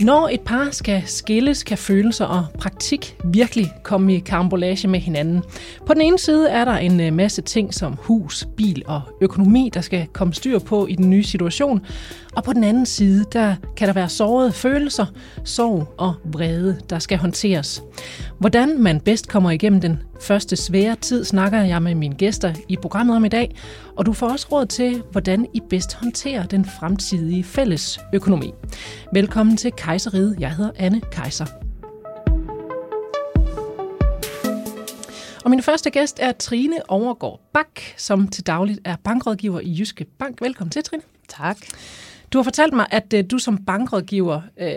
Når 0.00 0.28
et 0.32 0.40
par 0.40 0.68
skal 0.70 1.02
skilles, 1.06 1.62
kan 1.62 1.78
følelser 1.78 2.24
og 2.24 2.46
praktik 2.58 3.16
virkelig 3.24 3.72
komme 3.82 4.16
i 4.16 4.18
karambolage 4.18 4.88
med 4.88 5.00
hinanden. 5.00 5.42
På 5.86 5.94
den 5.94 6.02
ene 6.02 6.18
side 6.18 6.48
er 6.50 6.64
der 6.64 6.76
en 6.76 7.00
øh, 7.00 7.12
masse 7.12 7.42
ting 7.42 7.74
som 7.74 7.92
hus, 7.92 8.48
bil 8.56 8.82
og 8.86 9.02
økonomi, 9.20 9.70
der 9.74 9.80
skal 9.80 10.06
komme 10.12 10.34
styr 10.34 10.58
på 10.58 10.86
i 10.86 10.94
den 10.94 11.10
nye 11.10 11.22
situation. 11.22 11.80
Og 12.36 12.44
på 12.44 12.52
den 12.52 12.64
anden 12.64 12.86
side, 12.86 13.24
der 13.32 13.54
kan 13.76 13.88
der 13.88 13.94
være 13.94 14.08
sårede 14.08 14.52
følelser, 14.52 15.06
sorg 15.44 15.94
og 15.98 16.14
vrede, 16.24 16.80
der 16.90 16.98
skal 16.98 17.18
håndteres. 17.18 17.82
Hvordan 18.38 18.82
man 18.82 19.00
bedst 19.00 19.28
kommer 19.28 19.50
igennem 19.50 19.80
den 19.80 20.02
første 20.20 20.56
svære 20.56 20.96
tid, 20.96 21.24
snakker 21.24 21.62
jeg 21.62 21.82
med 21.82 21.94
mine 21.94 22.14
gæster 22.14 22.54
i 22.68 22.76
programmet 22.76 23.16
om 23.16 23.24
i 23.24 23.28
dag. 23.28 23.56
Og 23.96 24.06
du 24.06 24.12
får 24.12 24.28
også 24.28 24.46
råd 24.52 24.66
til, 24.66 25.02
hvordan 25.12 25.46
I 25.54 25.60
bedst 25.70 25.94
håndterer 25.94 26.46
den 26.46 26.64
fremtidige 26.64 27.44
fælles 27.44 28.00
økonomi. 28.14 28.52
Velkommen 29.12 29.56
til 29.56 29.72
Kejseriet. 29.76 30.36
Jeg 30.40 30.56
hedder 30.56 30.70
Anne 30.76 31.00
Kejser. 31.12 31.46
Og 35.44 35.50
min 35.50 35.62
første 35.62 35.90
gæst 35.90 36.18
er 36.22 36.32
Trine 36.32 36.90
Overgaard 36.90 37.40
Bak, 37.54 37.80
som 37.96 38.28
til 38.28 38.46
dagligt 38.46 38.80
er 38.84 38.96
bankrådgiver 39.04 39.60
i 39.60 39.76
Jyske 39.78 40.04
Bank. 40.18 40.40
Velkommen 40.40 40.70
til, 40.70 40.82
Trine. 40.82 41.02
Tak. 41.28 41.56
Du 42.32 42.38
har 42.38 42.42
fortalt 42.42 42.72
mig, 42.72 42.86
at 42.90 43.14
øh, 43.14 43.24
du 43.30 43.38
som 43.38 43.64
bankrådgiver 43.64 44.40
øh, 44.60 44.72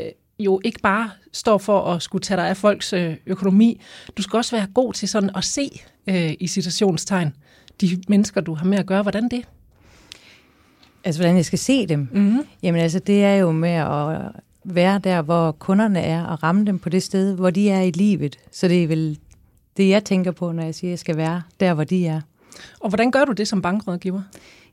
jo 0.45 0.61
ikke 0.63 0.79
bare 0.79 1.11
står 1.31 1.57
for 1.57 1.93
at 1.93 2.01
skulle 2.01 2.21
tage 2.21 2.37
dig 2.37 2.49
af 2.49 2.57
folks 2.57 2.93
øh, 2.93 3.15
økonomi. 3.25 3.81
Du 4.17 4.21
skal 4.21 4.37
også 4.37 4.55
være 4.55 4.67
god 4.73 4.93
til 4.93 5.07
sådan 5.07 5.29
at 5.35 5.43
se 5.43 5.81
øh, 6.07 6.33
i 6.39 6.47
situationstegn 6.47 7.33
de 7.81 8.01
mennesker, 8.07 8.41
du 8.41 8.53
har 8.53 8.65
med 8.65 8.77
at 8.77 8.85
gøre. 8.85 9.01
Hvordan 9.01 9.29
det? 9.29 9.47
Altså, 11.03 11.21
hvordan 11.21 11.35
jeg 11.35 11.45
skal 11.45 11.59
se 11.59 11.87
dem? 11.87 12.07
Mm-hmm. 12.11 12.41
Jamen, 12.63 12.81
altså, 12.81 12.99
det 12.99 13.23
er 13.23 13.35
jo 13.35 13.51
med 13.51 13.69
at 13.69 14.31
være 14.63 14.99
der, 14.99 15.21
hvor 15.21 15.51
kunderne 15.51 15.99
er, 15.99 16.23
og 16.23 16.43
ramme 16.43 16.65
dem 16.65 16.79
på 16.79 16.89
det 16.89 17.03
sted, 17.03 17.35
hvor 17.35 17.49
de 17.49 17.69
er 17.69 17.81
i 17.81 17.91
livet. 17.91 18.39
Så 18.51 18.67
det 18.67 18.83
er 18.83 18.87
vel 18.87 19.19
det, 19.77 19.89
jeg 19.89 20.03
tænker 20.03 20.31
på, 20.31 20.51
når 20.51 20.63
jeg 20.63 20.75
siger, 20.75 20.89
at 20.89 20.91
jeg 20.91 20.99
skal 20.99 21.17
være 21.17 21.41
der, 21.59 21.73
hvor 21.73 21.83
de 21.83 22.07
er. 22.07 22.21
Og 22.79 22.89
hvordan 22.89 23.11
gør 23.11 23.25
du 23.25 23.31
det 23.31 23.47
som 23.47 23.61
bankrådgiver? 23.61 24.21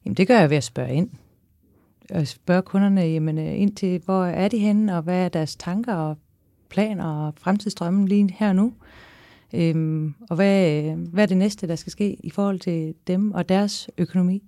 Jamen, 0.04 0.16
det 0.16 0.28
gør 0.28 0.38
jeg 0.38 0.50
ved 0.50 0.56
at 0.56 0.64
spørge 0.64 0.94
ind. 0.94 1.10
Og 2.12 2.26
spørge 2.26 2.62
kunderne 2.62 3.00
jamen, 3.00 3.38
øh, 3.38 3.60
ind 3.60 3.76
til, 3.76 4.00
hvor 4.04 4.24
er 4.24 4.48
de 4.48 4.58
henne, 4.58 4.96
og 4.96 5.02
hvad 5.02 5.24
er 5.24 5.28
deres 5.28 5.56
tanker 5.56 5.94
og 5.94 6.18
planer 6.68 7.04
og 7.04 7.34
fremtidsdrømme 7.36 8.08
lige 8.08 8.36
her 8.38 8.48
og 8.48 8.56
nu. 8.56 8.72
Øhm, 9.54 10.14
og 10.30 10.36
hvad, 10.36 10.82
hvad 10.92 11.22
er 11.22 11.26
det 11.26 11.36
næste, 11.36 11.68
der 11.68 11.76
skal 11.76 11.92
ske 11.92 12.16
i 12.24 12.30
forhold 12.30 12.60
til 12.60 12.94
dem 13.06 13.32
og 13.32 13.48
deres 13.48 13.90
økonomi? 13.98 14.42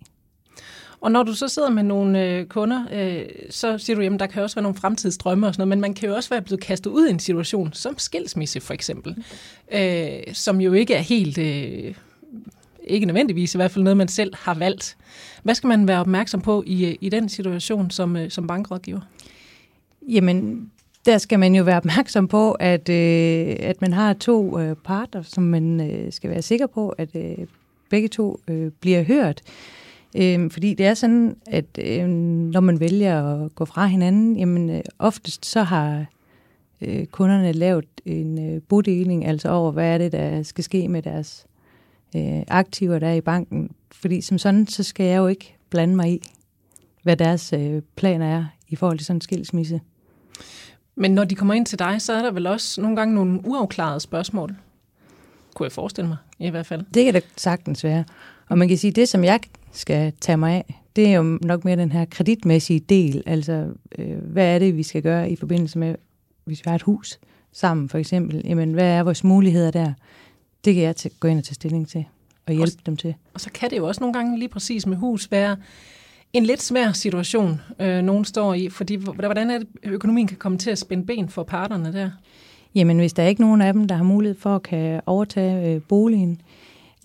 Og 1.00 1.12
når 1.12 1.22
du 1.22 1.34
så 1.34 1.48
sidder 1.48 1.70
med 1.70 1.82
nogle 1.82 2.26
øh, 2.26 2.46
kunder, 2.46 2.86
øh, 2.92 3.24
så 3.50 3.78
siger 3.78 3.96
du, 3.96 4.14
at 4.14 4.20
der 4.20 4.26
kan 4.26 4.42
også 4.42 4.56
være 4.56 4.62
nogle 4.62 4.78
fremtidsdrømme 4.78 5.46
og 5.46 5.54
sådan 5.54 5.60
noget, 5.60 5.68
men 5.68 5.80
man 5.80 5.94
kan 5.94 6.08
jo 6.08 6.14
også 6.14 6.30
være 6.30 6.42
blevet 6.42 6.60
kastet 6.60 6.90
ud 6.90 7.06
i 7.06 7.10
en 7.10 7.18
situation, 7.18 7.72
som 7.72 7.98
skilsmisse 7.98 8.60
for 8.60 8.74
eksempel, 8.74 9.24
øh, 9.72 10.34
som 10.34 10.60
jo 10.60 10.72
ikke 10.72 10.94
er 10.94 11.00
helt, 11.00 11.38
øh, 11.38 11.94
ikke 12.84 13.06
nødvendigvis 13.06 13.54
i 13.54 13.58
hvert 13.58 13.70
fald 13.70 13.84
noget, 13.84 13.96
man 13.96 14.08
selv 14.08 14.34
har 14.36 14.54
valgt. 14.54 14.96
Hvad 15.42 15.54
skal 15.54 15.68
man 15.68 15.88
være 15.88 16.00
opmærksom 16.00 16.40
på 16.40 16.64
i, 16.66 16.86
øh, 16.86 16.94
i 17.00 17.08
den 17.08 17.28
situation 17.28 17.90
som, 17.90 18.16
øh, 18.16 18.30
som 18.30 18.46
bankrådgiver? 18.46 19.00
Jamen, 20.08 20.70
der 21.06 21.18
skal 21.18 21.38
man 21.38 21.54
jo 21.54 21.64
være 21.64 21.76
opmærksom 21.76 22.28
på, 22.28 22.52
at, 22.52 22.88
øh, 22.88 23.56
at 23.60 23.80
man 23.80 23.92
har 23.92 24.12
to 24.12 24.58
øh, 24.58 24.76
parter, 24.76 25.22
som 25.22 25.42
man 25.42 25.90
øh, 25.90 26.12
skal 26.12 26.30
være 26.30 26.42
sikker 26.42 26.66
på, 26.66 26.88
at 26.88 27.16
øh, 27.16 27.46
begge 27.90 28.08
to 28.08 28.40
øh, 28.48 28.70
bliver 28.80 29.02
hørt. 29.02 29.42
Øh, 30.16 30.50
fordi 30.50 30.74
det 30.74 30.86
er 30.86 30.94
sådan, 30.94 31.36
at 31.46 31.78
øh, 31.78 32.08
når 32.08 32.60
man 32.60 32.80
vælger 32.80 33.44
at 33.44 33.54
gå 33.54 33.64
fra 33.64 33.86
hinanden, 33.86 34.36
jamen 34.36 34.70
øh, 34.70 34.80
oftest 34.98 35.46
så 35.46 35.62
har 35.62 36.06
øh, 36.80 37.06
kunderne 37.06 37.52
lavet 37.52 37.84
en 38.06 38.54
øh, 38.54 38.62
bodeling, 38.68 39.26
altså 39.26 39.48
over, 39.48 39.72
hvad 39.72 39.94
er 39.94 39.98
det, 39.98 40.12
der 40.12 40.42
skal 40.42 40.64
ske 40.64 40.88
med 40.88 41.02
deres 41.02 41.46
øh, 42.16 42.42
aktiver, 42.48 42.98
der 42.98 43.08
er 43.08 43.14
i 43.14 43.20
banken. 43.20 43.70
Fordi 43.92 44.20
som 44.20 44.38
sådan, 44.38 44.66
så 44.66 44.82
skal 44.82 45.06
jeg 45.06 45.18
jo 45.18 45.26
ikke 45.26 45.56
blande 45.70 45.96
mig 45.96 46.12
i, 46.12 46.22
hvad 47.02 47.16
deres 47.16 47.52
øh, 47.52 47.82
planer 47.96 48.26
er 48.26 48.44
i 48.68 48.76
forhold 48.76 48.98
til 48.98 49.06
sådan 49.06 49.16
en 49.16 49.20
skilsmisse. 49.20 49.80
Men 50.94 51.10
når 51.10 51.24
de 51.24 51.34
kommer 51.34 51.54
ind 51.54 51.66
til 51.66 51.78
dig, 51.78 52.02
så 52.02 52.12
er 52.12 52.22
der 52.22 52.30
vel 52.30 52.46
også 52.46 52.80
nogle 52.80 52.96
gange 52.96 53.14
nogle 53.14 53.40
uafklarede 53.44 54.00
spørgsmål. 54.00 54.54
Kunne 55.54 55.64
jeg 55.64 55.72
forestille 55.72 56.08
mig, 56.08 56.16
i 56.38 56.50
hvert 56.50 56.66
fald. 56.66 56.84
Det 56.94 57.04
kan 57.04 57.14
det 57.14 57.24
sagtens 57.36 57.84
være. 57.84 58.04
Og 58.48 58.58
man 58.58 58.68
kan 58.68 58.78
sige, 58.78 58.88
at 58.88 58.96
det, 58.96 59.08
som 59.08 59.24
jeg 59.24 59.40
skal 59.72 60.12
tage 60.20 60.36
mig 60.36 60.52
af, 60.52 60.82
det 60.96 61.06
er 61.06 61.12
jo 61.12 61.38
nok 61.42 61.64
mere 61.64 61.76
den 61.76 61.92
her 61.92 62.04
kreditmæssige 62.04 62.80
del. 62.80 63.22
Altså, 63.26 63.68
øh, 63.98 64.18
hvad 64.18 64.54
er 64.54 64.58
det, 64.58 64.76
vi 64.76 64.82
skal 64.82 65.02
gøre 65.02 65.30
i 65.30 65.36
forbindelse 65.36 65.78
med, 65.78 65.94
hvis 66.44 66.58
vi 66.58 66.68
har 66.68 66.74
et 66.74 66.82
hus 66.82 67.18
sammen, 67.52 67.88
for 67.88 67.98
eksempel. 67.98 68.42
Jamen, 68.44 68.72
hvad 68.72 68.84
er 68.84 69.02
vores 69.02 69.24
muligheder 69.24 69.70
der? 69.70 69.92
Det 70.64 70.74
kan 70.74 70.82
jeg 70.82 70.96
til, 70.96 71.10
gå 71.20 71.28
ind 71.28 71.38
og 71.38 71.44
tage 71.44 71.54
stilling 71.54 71.88
til, 71.88 72.04
og 72.46 72.54
hjælpe 72.54 72.76
og, 72.78 72.86
dem 72.86 72.96
til. 72.96 73.14
Og 73.34 73.40
så 73.40 73.50
kan 73.54 73.70
det 73.70 73.76
jo 73.76 73.86
også 73.86 74.00
nogle 74.00 74.14
gange 74.14 74.38
lige 74.38 74.48
præcis 74.48 74.86
med 74.86 74.96
hus 74.96 75.30
være 75.30 75.56
en 76.32 76.44
lidt 76.44 76.62
svær 76.62 76.92
situation, 76.92 77.60
øh, 77.80 78.02
nogen 78.02 78.24
står 78.24 78.54
i, 78.54 78.68
fordi 78.68 78.94
hvordan 78.94 79.50
er 79.50 79.58
det, 79.58 79.68
økonomien 79.82 80.26
kan 80.26 80.36
komme 80.36 80.58
til 80.58 80.70
at 80.70 80.78
spænde 80.78 81.06
ben 81.06 81.28
for 81.28 81.42
parterne 81.42 81.92
der? 81.92 82.10
Jamen, 82.74 82.98
hvis 82.98 83.12
der 83.12 83.22
er 83.22 83.26
ikke 83.26 83.40
nogen 83.40 83.60
af 83.60 83.72
dem, 83.72 83.88
der 83.88 83.94
har 83.94 84.04
mulighed 84.04 84.38
for 84.38 84.56
at 84.56 84.62
kan 84.62 85.00
overtage 85.06 85.74
øh, 85.74 85.80
boligen, 85.82 86.40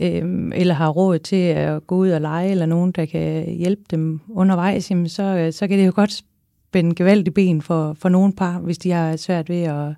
øh, 0.02 0.52
eller 0.56 0.74
har 0.74 0.90
råd 0.90 1.20
til 1.20 1.36
at 1.36 1.88
gå 1.88 1.96
ud 1.96 2.10
og 2.10 2.22
lege, 2.22 2.52
eller 2.52 2.66
nogen, 2.66 2.92
der 2.92 3.06
kan 3.06 3.52
hjælpe 3.52 3.82
dem 3.92 4.20
undervejs, 4.30 4.92
jamen 4.92 5.10
så, 5.10 5.24
øh, 5.24 5.54
så 5.54 5.68
kan 5.68 5.80
det 5.80 5.86
jo 5.86 5.92
godt 5.96 6.24
spænde 6.70 6.96
gevaldigt 6.96 7.34
ben 7.34 7.62
for, 7.62 7.94
for 7.94 8.10
nogle 8.10 8.34
par, 8.34 8.60
hvis 8.60 8.78
de 8.78 8.92
har 8.92 9.16
svært 9.16 9.50
ved 9.50 9.62
at, 9.62 9.96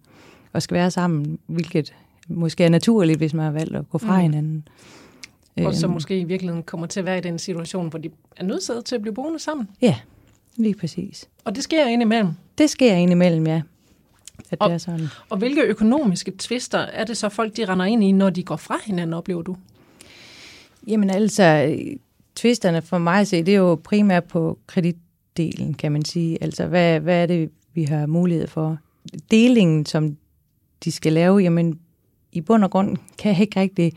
at 0.53 0.63
skal 0.63 0.75
være 0.75 0.91
sammen, 0.91 1.39
hvilket 1.47 1.93
måske 2.29 2.63
er 2.63 2.69
naturligt, 2.69 3.17
hvis 3.17 3.33
man 3.33 3.45
har 3.45 3.51
valgt 3.51 3.75
at 3.75 3.89
gå 3.89 3.97
fra 3.97 4.15
mm. 4.15 4.21
hinanden. 4.21 4.67
Og 5.65 5.75
så 5.75 5.85
øhm. 5.85 5.93
måske 5.93 6.19
i 6.19 6.23
virkeligheden 6.23 6.63
kommer 6.63 6.87
til 6.87 6.99
at 6.99 7.05
være 7.05 7.17
i 7.17 7.21
den 7.21 7.39
situation, 7.39 7.89
hvor 7.89 7.99
de 7.99 8.09
er 8.37 8.43
nødsaget 8.43 8.85
til 8.85 8.95
at 8.95 9.01
blive 9.01 9.13
boende 9.13 9.39
sammen. 9.39 9.67
Ja, 9.81 9.95
lige 10.55 10.75
præcis. 10.75 11.29
Og 11.45 11.55
det 11.55 11.63
sker 11.63 11.87
indimellem? 11.87 12.31
Det 12.57 12.69
sker 12.69 12.93
indimellem, 12.93 13.47
ja. 13.47 13.61
At 14.51 14.57
og, 14.61 14.69
det 14.69 14.73
er 14.73 14.77
sådan. 14.77 15.07
og 15.29 15.37
hvilke 15.37 15.61
økonomiske 15.61 16.33
tvister 16.37 16.77
er 16.77 17.03
det 17.03 17.17
så 17.17 17.29
folk, 17.29 17.57
de 17.57 17.65
render 17.65 17.85
ind 17.85 18.03
i, 18.03 18.11
når 18.11 18.29
de 18.29 18.43
går 18.43 18.55
fra 18.55 18.75
hinanden, 18.85 19.13
oplever 19.13 19.41
du? 19.41 19.55
Jamen 20.87 21.09
altså, 21.09 21.77
tvisterne 22.35 22.81
for 22.81 22.97
mig 22.97 23.19
at 23.19 23.27
se, 23.27 23.43
det 23.43 23.53
er 23.53 23.57
jo 23.57 23.75
primært 23.83 24.23
på 24.23 24.59
kreditdelen, 24.67 25.73
kan 25.73 25.91
man 25.91 26.05
sige. 26.05 26.43
Altså, 26.43 26.65
hvad, 26.65 26.99
hvad 26.99 27.23
er 27.23 27.25
det, 27.25 27.49
vi 27.73 27.83
har 27.83 28.05
mulighed 28.05 28.47
for? 28.47 28.77
Delingen, 29.31 29.85
som 29.85 30.17
de 30.83 30.91
skal 30.91 31.13
lave, 31.13 31.37
jamen 31.37 31.79
i 32.31 32.41
bund 32.41 32.63
og 32.63 32.71
grund 32.71 32.97
kan 33.17 33.41
ikke 33.41 33.59
rigtig 33.59 33.93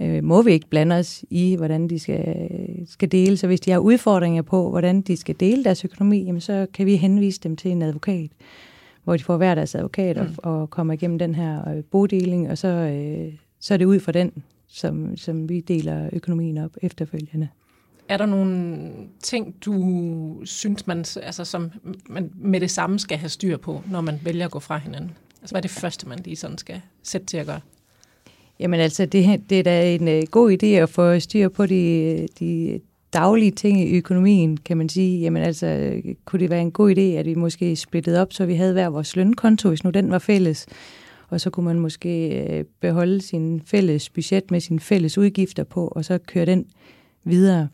øh, 0.00 0.24
må 0.24 0.42
vi 0.42 0.52
ikke 0.52 0.68
blande 0.68 0.96
os 0.96 1.24
i, 1.30 1.56
hvordan 1.56 1.88
de 1.88 1.98
skal, 1.98 2.50
skal 2.88 3.12
dele. 3.12 3.36
Så 3.36 3.46
hvis 3.46 3.60
de 3.60 3.70
har 3.70 3.78
udfordringer 3.78 4.42
på, 4.42 4.70
hvordan 4.70 5.00
de 5.00 5.16
skal 5.16 5.36
dele 5.40 5.64
deres 5.64 5.84
økonomi, 5.84 6.24
jamen 6.24 6.40
så 6.40 6.66
kan 6.74 6.86
vi 6.86 6.96
henvise 6.96 7.40
dem 7.40 7.56
til 7.56 7.70
en 7.70 7.82
advokat, 7.82 8.30
hvor 9.04 9.16
de 9.16 9.24
får 9.24 9.36
hver 9.36 9.54
deres 9.54 9.74
advokat 9.74 10.16
mm. 10.16 10.34
og, 10.38 10.60
og 10.60 10.70
kommer 10.70 10.94
igennem 10.94 11.18
den 11.18 11.34
her 11.34 11.68
øh, 11.68 11.84
bodeling, 11.84 12.50
og 12.50 12.58
så, 12.58 12.68
øh, 12.68 13.32
så 13.60 13.74
er 13.74 13.78
det 13.78 13.84
ud 13.84 14.00
fra 14.00 14.12
den, 14.12 14.32
som, 14.68 15.16
som 15.16 15.48
vi 15.48 15.60
deler 15.60 16.10
økonomien 16.12 16.58
op 16.58 16.70
efterfølgende. 16.82 17.48
Er 18.08 18.16
der 18.16 18.26
nogle 18.26 18.90
ting, 19.22 19.54
du 19.64 20.44
synes, 20.44 20.86
man, 20.86 20.98
altså, 20.98 21.44
som 21.44 21.70
man 22.08 22.30
med 22.34 22.60
det 22.60 22.70
samme 22.70 22.98
skal 22.98 23.18
have 23.18 23.28
styr 23.28 23.56
på, 23.56 23.82
når 23.90 24.00
man 24.00 24.20
vælger 24.22 24.44
at 24.44 24.50
gå 24.50 24.60
fra 24.60 24.78
hinanden? 24.78 25.10
Altså, 25.42 25.52
hvad 25.52 25.58
er 25.58 25.68
det 25.68 25.70
første, 25.70 26.08
man 26.08 26.18
lige 26.24 26.36
sådan 26.36 26.58
skal 26.58 26.80
sætte 27.02 27.26
til 27.26 27.36
at 27.36 27.46
gøre? 27.46 27.60
Jamen 28.60 28.80
altså, 28.80 29.06
det, 29.06 29.50
det 29.50 29.58
er 29.58 29.62
da 29.62 29.94
en 29.94 30.08
uh, 30.08 30.28
god 30.30 30.52
idé 30.62 30.66
at 30.66 30.88
få 30.88 31.20
styr 31.20 31.48
på 31.48 31.66
de, 31.66 32.16
øh, 32.20 32.28
de 32.40 32.80
daglige 33.12 33.50
ting 33.50 33.80
i 33.80 33.96
økonomien, 33.96 34.56
kan 34.56 34.76
man 34.76 34.88
sige. 34.88 35.20
Jamen 35.20 35.42
altså, 35.42 36.00
kunne 36.24 36.40
det 36.40 36.50
være 36.50 36.60
en 36.60 36.72
god 36.72 36.96
idé, 36.96 37.00
at 37.00 37.26
vi 37.26 37.34
måske 37.34 37.76
splittede 37.76 38.20
op, 38.22 38.32
så 38.32 38.46
vi 38.46 38.54
havde 38.54 38.72
hver 38.72 38.88
vores 38.88 39.16
lønkonto, 39.16 39.68
hvis 39.68 39.84
nu 39.84 39.90
den 39.90 40.10
var 40.10 40.18
fælles. 40.18 40.66
Og 41.28 41.40
så 41.40 41.50
kunne 41.50 41.64
man 41.64 41.78
måske 41.78 42.44
uh, 42.50 42.66
beholde 42.80 43.20
sin 43.20 43.62
fælles 43.66 44.10
budget 44.10 44.50
med 44.50 44.60
sine 44.60 44.80
fælles 44.80 45.18
udgifter 45.18 45.64
på, 45.64 45.88
og 45.88 46.04
så 46.04 46.18
køre 46.18 46.46
den 46.46 46.66
videre. 47.24 47.68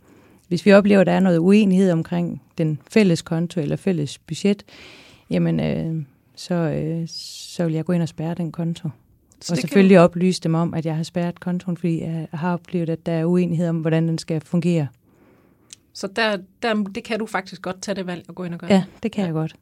Hvis 0.48 0.66
vi 0.66 0.72
oplever, 0.72 1.00
at 1.00 1.06
der 1.06 1.12
er 1.12 1.20
noget 1.20 1.38
uenighed 1.38 1.90
omkring 1.90 2.42
den 2.58 2.78
fælles 2.90 3.22
konto 3.22 3.60
eller 3.60 3.76
fælles 3.76 4.18
budget, 4.18 4.64
jamen 5.30 5.60
uh, 5.60 6.02
så, 6.36 6.54
uh, 7.00 7.08
så 7.08 7.64
vil 7.64 7.74
jeg 7.74 7.84
gå 7.84 7.92
ind 7.92 8.02
og 8.02 8.08
spærre 8.08 8.34
den 8.34 8.52
konto. 8.52 8.88
Så 9.40 9.54
og 9.54 9.58
selvfølgelig 9.58 9.94
kan... 9.94 10.02
oplyse 10.02 10.40
dem 10.40 10.54
om, 10.54 10.74
at 10.74 10.86
jeg 10.86 10.96
har 10.96 11.02
spærret 11.02 11.40
kontoen, 11.40 11.76
fordi 11.76 12.00
jeg 12.00 12.28
har 12.32 12.52
oplevet, 12.52 12.90
at 12.90 13.06
der 13.06 13.12
er 13.12 13.24
uenighed 13.24 13.68
om, 13.68 13.76
hvordan 13.76 14.08
den 14.08 14.18
skal 14.18 14.40
fungere. 14.40 14.86
Så 15.92 16.06
der, 16.06 16.38
der, 16.62 16.74
det 16.74 17.04
kan 17.04 17.18
du 17.18 17.26
faktisk 17.26 17.62
godt 17.62 17.82
tage 17.82 17.94
det 17.94 18.06
valg 18.06 18.24
og 18.28 18.34
gå 18.34 18.44
ind 18.44 18.54
og 18.54 18.60
gøre? 18.60 18.72
Ja, 18.72 18.84
det 19.02 19.12
kan 19.12 19.22
ja. 19.22 19.26
jeg 19.26 19.34
godt. 19.34 19.54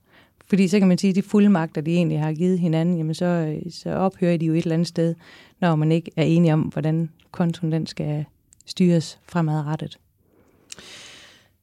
Fordi 0.46 0.68
så 0.68 0.78
kan 0.78 0.88
man 0.88 0.98
sige, 0.98 1.08
at 1.08 1.16
de 1.16 1.22
fuldmagter, 1.22 1.80
de 1.80 1.94
egentlig 1.94 2.20
har 2.20 2.32
givet 2.32 2.58
hinanden, 2.58 2.96
jamen 2.96 3.14
så, 3.14 3.58
så 3.70 3.90
ophører 3.90 4.36
de 4.36 4.46
jo 4.46 4.52
et 4.52 4.62
eller 4.62 4.74
andet 4.74 4.88
sted, 4.88 5.14
når 5.60 5.76
man 5.76 5.92
ikke 5.92 6.10
er 6.16 6.24
enige 6.24 6.52
om, 6.52 6.60
hvordan 6.60 7.10
kontoen 7.30 7.72
den 7.72 7.86
skal 7.86 8.24
styres 8.66 9.18
fremadrettet. 9.28 9.98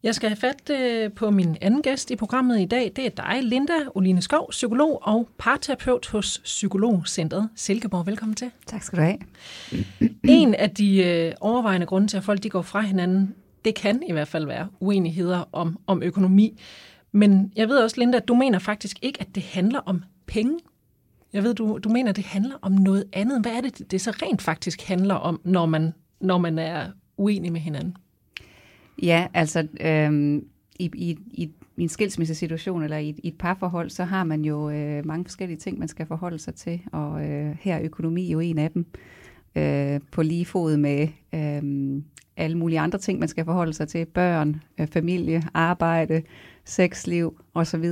Jeg 0.04 0.16
skal 0.16 0.30
have 0.30 0.38
fat 0.38 0.70
øh, 0.70 1.12
på 1.12 1.32
min 1.32 1.58
anden 1.62 1.82
gæst 1.82 2.12
i 2.12 2.16
programmet 2.16 2.60
i 2.60 2.66
dag. 2.66 2.92
Det 2.96 3.06
er 3.06 3.10
dig, 3.10 3.44
Linda 3.44 3.74
Oline 3.96 4.22
Skov, 4.22 4.50
psykolog 4.52 5.00
og 5.02 5.30
parterapeut 5.38 6.08
hos 6.08 6.42
Psykologcentret 6.44 7.50
Silkeborg. 7.56 8.08
Velkommen 8.08 8.36
til. 8.36 8.52
Tak 8.66 8.84
skal 8.84 9.00
du 9.00 9.04
have. 9.04 9.18
En 10.24 10.56
af 10.56 10.70
de 10.70 11.04
øh, 11.04 11.34
overvejende 11.42 11.86
grunde 11.86 12.08
til, 12.08 12.18
at 12.18 12.24
folk 12.24 12.44
de 12.44 12.50
går 12.50 12.62
fra 12.62 12.82
hinanden, 12.82 13.36
det 13.66 13.76
kan 13.76 14.04
i 14.08 14.12
hvert 14.12 14.28
fald 14.28 14.46
være 14.46 14.68
uenigheder 14.80 15.50
om, 15.52 15.80
om 15.88 16.04
økonomi. 16.04 16.62
Men 17.12 17.52
jeg 17.56 17.70
ved 17.70 17.78
også, 17.78 18.00
Linda, 18.00 18.18
at 18.18 18.28
du 18.28 18.36
mener 18.36 18.60
faktisk 18.60 18.98
ikke, 19.02 19.22
at 19.22 19.36
det 19.36 19.44
handler 19.44 19.80
om 19.80 20.04
penge. 20.28 20.60
Jeg 21.34 21.44
ved, 21.44 21.54
du, 21.54 21.80
du 21.84 21.90
mener, 21.90 22.10
at 22.10 22.16
det 22.16 22.26
handler 22.26 22.56
om 22.62 22.72
noget 22.72 23.04
andet. 23.14 23.42
Hvad 23.42 23.52
er 23.52 23.62
det, 23.62 23.92
det 23.92 24.02
så 24.02 24.12
rent 24.12 24.42
faktisk 24.42 24.82
handler 24.82 25.16
om, 25.16 25.42
når 25.44 25.66
man, 25.66 25.94
når 26.22 26.38
man 26.38 26.60
er 26.60 26.86
uenig 27.18 27.52
med 27.52 27.62
hinanden? 27.62 27.96
Ja, 29.04 29.28
altså 29.34 29.68
øhm, 29.82 30.46
i, 30.80 30.92
i, 30.96 31.18
i, 31.32 31.52
i 31.78 31.84
en 31.84 31.90
skilsmissesituation 31.90 32.84
eller 32.84 32.98
i, 32.98 33.16
i 33.24 33.28
et 33.28 33.38
parforhold, 33.38 33.90
så 33.90 34.04
har 34.04 34.24
man 34.24 34.46
jo 34.46 34.70
øh, 34.70 35.06
mange 35.06 35.26
forskellige 35.26 35.58
ting, 35.58 35.80
man 35.80 35.88
skal 35.88 36.06
forholde 36.06 36.40
sig 36.40 36.56
til, 36.56 36.82
og 36.92 37.26
øh, 37.26 37.56
her 37.62 37.76
er 37.76 37.82
økonomi 37.84 38.32
jo 38.32 38.40
en 38.40 38.58
af 38.58 38.72
dem. 38.72 38.86
Øh, 39.56 40.00
på 40.12 40.22
lige 40.22 40.46
fod 40.46 40.78
med 40.78 41.08
øh, 41.34 42.02
alle 42.38 42.58
mulige 42.58 42.80
andre 42.80 43.00
ting, 43.00 43.20
man 43.20 43.28
skal 43.28 43.46
forholde 43.46 43.74
sig 43.74 43.88
til. 43.88 44.06
Børn, 44.06 44.62
øh, 44.80 44.88
familie, 44.88 45.44
arbejde, 45.54 46.22
sexliv 46.66 47.42
osv. 47.54 47.86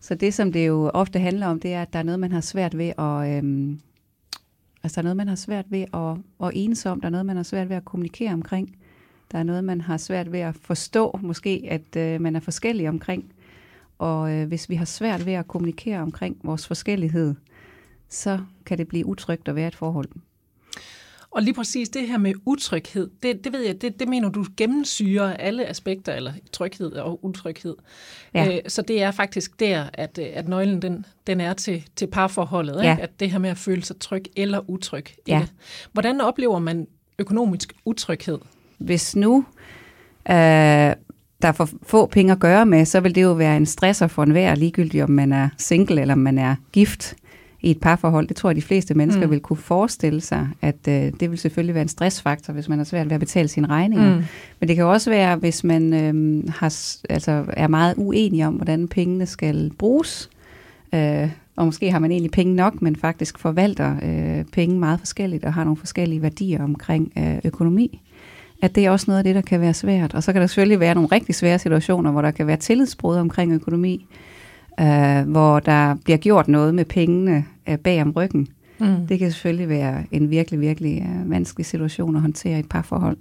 Så 0.00 0.14
det, 0.14 0.34
som 0.34 0.52
det 0.52 0.66
jo 0.66 0.90
ofte 0.94 1.18
handler 1.18 1.46
om, 1.46 1.60
det 1.60 1.72
er, 1.72 1.82
at 1.82 1.92
der 1.92 1.98
er 1.98 2.02
noget, 2.02 2.20
man 2.20 2.32
har 2.32 2.40
svært 2.40 2.78
ved 2.78 2.92
at... 2.98 3.44
Øh, 3.44 3.76
altså, 4.82 4.94
der 4.94 4.98
er 4.98 5.02
noget, 5.02 5.16
man 5.16 5.28
har 5.28 5.34
svært 5.34 5.64
ved 5.70 5.84
at, 5.94 6.46
at 6.46 6.52
enes 6.54 6.86
om. 6.86 7.00
Der 7.00 7.06
er 7.06 7.10
noget, 7.10 7.26
man 7.26 7.36
har 7.36 7.42
svært 7.42 7.68
ved 7.68 7.76
at 7.76 7.84
kommunikere 7.84 8.32
omkring. 8.32 8.77
Der 9.32 9.38
er 9.38 9.42
noget, 9.42 9.64
man 9.64 9.80
har 9.80 9.96
svært 9.96 10.32
ved 10.32 10.40
at 10.40 10.56
forstå, 10.60 11.18
måske, 11.22 11.68
at 11.70 11.96
øh, 11.96 12.20
man 12.20 12.36
er 12.36 12.40
forskellig 12.40 12.88
omkring. 12.88 13.32
Og 13.98 14.32
øh, 14.32 14.48
hvis 14.48 14.68
vi 14.68 14.74
har 14.74 14.84
svært 14.84 15.26
ved 15.26 15.32
at 15.32 15.48
kommunikere 15.48 16.00
omkring 16.00 16.36
vores 16.42 16.66
forskellighed, 16.66 17.34
så 18.08 18.38
kan 18.66 18.78
det 18.78 18.88
blive 18.88 19.06
utrygt 19.06 19.48
at 19.48 19.54
være 19.54 19.68
et 19.68 19.74
forhold. 19.74 20.08
Og 21.30 21.42
lige 21.42 21.54
præcis 21.54 21.88
det 21.88 22.08
her 22.08 22.18
med 22.18 22.34
utryghed, 22.46 23.10
det, 23.22 23.44
det 23.44 23.52
ved 23.52 23.60
jeg, 23.60 23.80
det, 23.82 24.00
det 24.00 24.08
mener 24.08 24.28
du 24.28 24.44
gennemsyrer 24.56 25.36
alle 25.36 25.66
aspekter, 25.66 26.14
eller 26.14 26.32
tryghed 26.52 26.92
og 26.92 27.24
utryghed. 27.24 27.76
Ja. 28.34 28.56
Øh, 28.56 28.60
så 28.68 28.82
det 28.82 29.02
er 29.02 29.10
faktisk 29.10 29.60
der, 29.60 29.90
at, 29.92 30.18
at 30.18 30.48
nøglen 30.48 30.82
den, 30.82 31.06
den 31.26 31.40
er 31.40 31.52
til, 31.52 31.84
til 31.96 32.06
parforholdet, 32.06 32.82
ja. 32.82 32.90
ikke? 32.90 33.02
at 33.02 33.20
det 33.20 33.30
her 33.30 33.38
med 33.38 33.50
at 33.50 33.58
føle 33.58 33.82
sig 33.84 34.00
tryg 34.00 34.24
eller 34.36 34.70
utryg. 34.70 35.04
Ja. 35.26 35.46
Hvordan 35.92 36.20
oplever 36.20 36.58
man 36.58 36.86
økonomisk 37.18 37.72
utryghed? 37.84 38.38
Hvis 38.78 39.16
nu 39.16 39.44
øh, 40.30 40.94
der 41.42 41.48
er 41.48 41.52
for 41.52 41.68
få 41.82 42.06
penge 42.06 42.32
at 42.32 42.38
gøre 42.38 42.66
med, 42.66 42.84
så 42.84 43.00
vil 43.00 43.14
det 43.14 43.22
jo 43.22 43.32
være 43.32 43.56
en 43.56 43.66
stresser 43.66 44.06
for 44.06 44.22
enhver, 44.22 44.54
ligegyldigt 44.54 45.04
om 45.04 45.10
man 45.10 45.32
er 45.32 45.48
single 45.58 46.00
eller 46.00 46.14
om 46.14 46.20
man 46.20 46.38
er 46.38 46.54
gift 46.72 47.16
i 47.60 47.70
et 47.70 47.80
parforhold. 47.80 48.28
Det 48.28 48.36
tror 48.36 48.50
jeg, 48.50 48.56
de 48.56 48.62
fleste 48.62 48.94
mennesker 48.94 49.24
mm. 49.24 49.30
vil 49.30 49.40
kunne 49.40 49.56
forestille 49.56 50.20
sig, 50.20 50.48
at 50.62 50.88
øh, 50.88 51.12
det 51.20 51.30
vil 51.30 51.38
selvfølgelig 51.38 51.74
være 51.74 51.82
en 51.82 51.88
stressfaktor, 51.88 52.52
hvis 52.52 52.68
man 52.68 52.78
har 52.78 52.84
svært 52.84 53.06
ved 53.06 53.14
at 53.14 53.20
betale 53.20 53.48
sine 53.48 53.68
regninger. 53.68 54.16
Mm. 54.16 54.22
Men 54.60 54.68
det 54.68 54.76
kan 54.76 54.84
også 54.84 55.10
være, 55.10 55.36
hvis 55.36 55.64
man 55.64 55.94
øh, 55.94 56.44
har, 56.48 56.96
altså, 57.10 57.44
er 57.48 57.68
meget 57.68 57.94
uenig 57.96 58.46
om, 58.46 58.54
hvordan 58.54 58.88
pengene 58.88 59.26
skal 59.26 59.72
bruges. 59.78 60.30
Øh, 60.94 61.30
og 61.56 61.64
måske 61.64 61.90
har 61.90 61.98
man 61.98 62.10
egentlig 62.10 62.30
penge 62.30 62.54
nok, 62.54 62.82
men 62.82 62.96
faktisk 62.96 63.38
forvalter 63.38 63.96
øh, 64.02 64.44
penge 64.44 64.78
meget 64.78 64.98
forskelligt 64.98 65.44
og 65.44 65.54
har 65.54 65.64
nogle 65.64 65.76
forskellige 65.76 66.22
værdier 66.22 66.64
omkring 66.64 67.12
øh, 67.18 67.38
økonomi 67.44 68.00
at 68.62 68.74
det 68.74 68.86
er 68.86 68.90
også 68.90 69.04
noget 69.08 69.18
af 69.18 69.24
det, 69.24 69.34
der 69.34 69.40
kan 69.40 69.60
være 69.60 69.74
svært. 69.74 70.14
Og 70.14 70.22
så 70.22 70.32
kan 70.32 70.40
der 70.40 70.46
selvfølgelig 70.46 70.80
være 70.80 70.94
nogle 70.94 71.08
rigtig 71.12 71.34
svære 71.34 71.58
situationer, 71.58 72.10
hvor 72.10 72.22
der 72.22 72.30
kan 72.30 72.46
være 72.46 72.56
tillidsbrud 72.56 73.16
omkring 73.16 73.52
økonomi, 73.52 74.06
øh, 74.80 75.30
hvor 75.30 75.60
der 75.60 75.94
bliver 76.04 76.16
gjort 76.16 76.48
noget 76.48 76.74
med 76.74 76.84
pengene 76.84 77.44
øh, 77.68 77.78
bag 77.78 78.02
om 78.02 78.10
ryggen. 78.10 78.48
Mm. 78.78 79.06
Det 79.06 79.18
kan 79.18 79.30
selvfølgelig 79.30 79.68
være 79.68 80.04
en 80.10 80.30
virkelig, 80.30 80.60
virkelig 80.60 81.02
øh, 81.02 81.30
vanskelig 81.30 81.66
situation 81.66 82.16
at 82.16 82.22
håndtere 82.22 82.56
i 82.56 82.60
et 82.60 82.68
parforhold. 82.68 83.16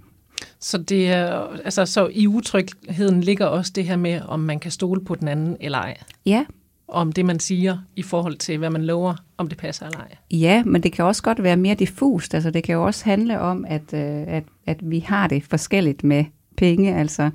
Så, 0.59 0.77
det 0.77 1.07
er, 1.07 1.29
altså, 1.65 1.85
så 1.85 2.09
i 2.11 2.27
utrygheden 2.27 3.21
ligger 3.21 3.45
også 3.45 3.71
det 3.75 3.85
her 3.85 3.95
med, 3.95 4.21
om 4.27 4.39
man 4.39 4.59
kan 4.59 4.71
stole 4.71 5.05
på 5.05 5.15
den 5.15 5.27
anden 5.27 5.57
eller 5.59 5.77
ej? 5.77 5.97
Ja, 6.25 6.45
om 6.87 7.11
det, 7.11 7.25
man 7.25 7.39
siger 7.39 7.77
i 7.95 8.01
forhold 8.01 8.37
til, 8.37 8.57
hvad 8.57 8.69
man 8.69 8.85
lover, 8.85 9.15
om 9.37 9.47
det 9.47 9.57
passer 9.57 9.85
eller 9.85 9.99
ej. 9.99 10.15
Ja, 10.31 10.63
men 10.63 10.83
det 10.83 10.91
kan 10.91 11.05
også 11.05 11.23
godt 11.23 11.43
være 11.43 11.57
mere 11.57 11.75
diffust. 11.75 12.33
Altså, 12.33 12.51
det 12.51 12.63
kan 12.63 12.75
jo 12.75 12.85
også 12.85 13.05
handle 13.05 13.39
om, 13.39 13.65
at, 13.67 13.93
øh, 13.93 14.23
at, 14.27 14.43
at 14.65 14.77
vi 14.81 14.99
har 14.99 15.27
det 15.27 15.43
forskelligt 15.43 16.03
med 16.03 16.25
penge. 16.57 16.95
Altså, 16.95 17.29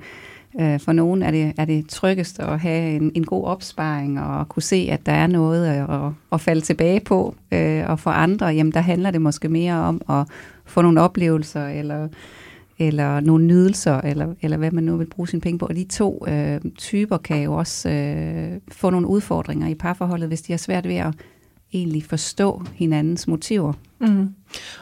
øh, 0.59 0.79
for 0.79 0.91
nogen 0.91 1.23
er 1.23 1.31
det, 1.31 1.53
er 1.57 1.65
det 1.65 1.89
tryggest 1.89 2.39
at 2.39 2.59
have 2.59 2.95
en, 2.95 3.11
en 3.15 3.25
god 3.25 3.45
opsparing 3.45 4.19
og 4.19 4.49
kunne 4.49 4.63
se, 4.63 4.87
at 4.91 5.05
der 5.05 5.11
er 5.11 5.27
noget 5.27 5.67
at, 5.67 6.11
at 6.31 6.41
falde 6.41 6.61
tilbage 6.61 6.99
på. 6.99 7.35
Øh, 7.51 7.89
og 7.89 7.99
for 7.99 8.11
andre, 8.11 8.45
jamen, 8.45 8.73
der 8.73 8.81
handler 8.81 9.11
det 9.11 9.21
måske 9.21 9.49
mere 9.49 9.73
om 9.73 10.01
at 10.09 10.27
få 10.65 10.81
nogle 10.81 11.01
oplevelser 11.01 11.67
eller 11.67 12.07
eller 12.79 13.19
nogle 13.19 13.45
nydelser, 13.45 14.01
eller, 14.01 14.33
eller 14.41 14.57
hvad 14.57 14.71
man 14.71 14.83
nu 14.83 14.97
vil 14.97 15.09
bruge 15.09 15.27
sine 15.27 15.41
penge 15.41 15.59
på. 15.59 15.65
Og 15.65 15.75
de 15.75 15.83
to 15.83 16.25
øh, 16.27 16.61
typer 16.77 17.17
kan 17.17 17.43
jo 17.43 17.53
også 17.53 17.89
øh, 17.89 18.59
få 18.71 18.89
nogle 18.89 19.07
udfordringer 19.07 19.67
i 19.67 19.75
parforholdet, 19.75 20.27
hvis 20.27 20.41
de 20.41 20.53
har 20.53 20.57
svært 20.57 20.87
ved 20.87 20.95
at 20.95 21.13
egentlig 21.73 22.03
forstå 22.03 22.63
hinandens 22.73 23.27
motiver. 23.27 23.73
Mm. 23.99 24.29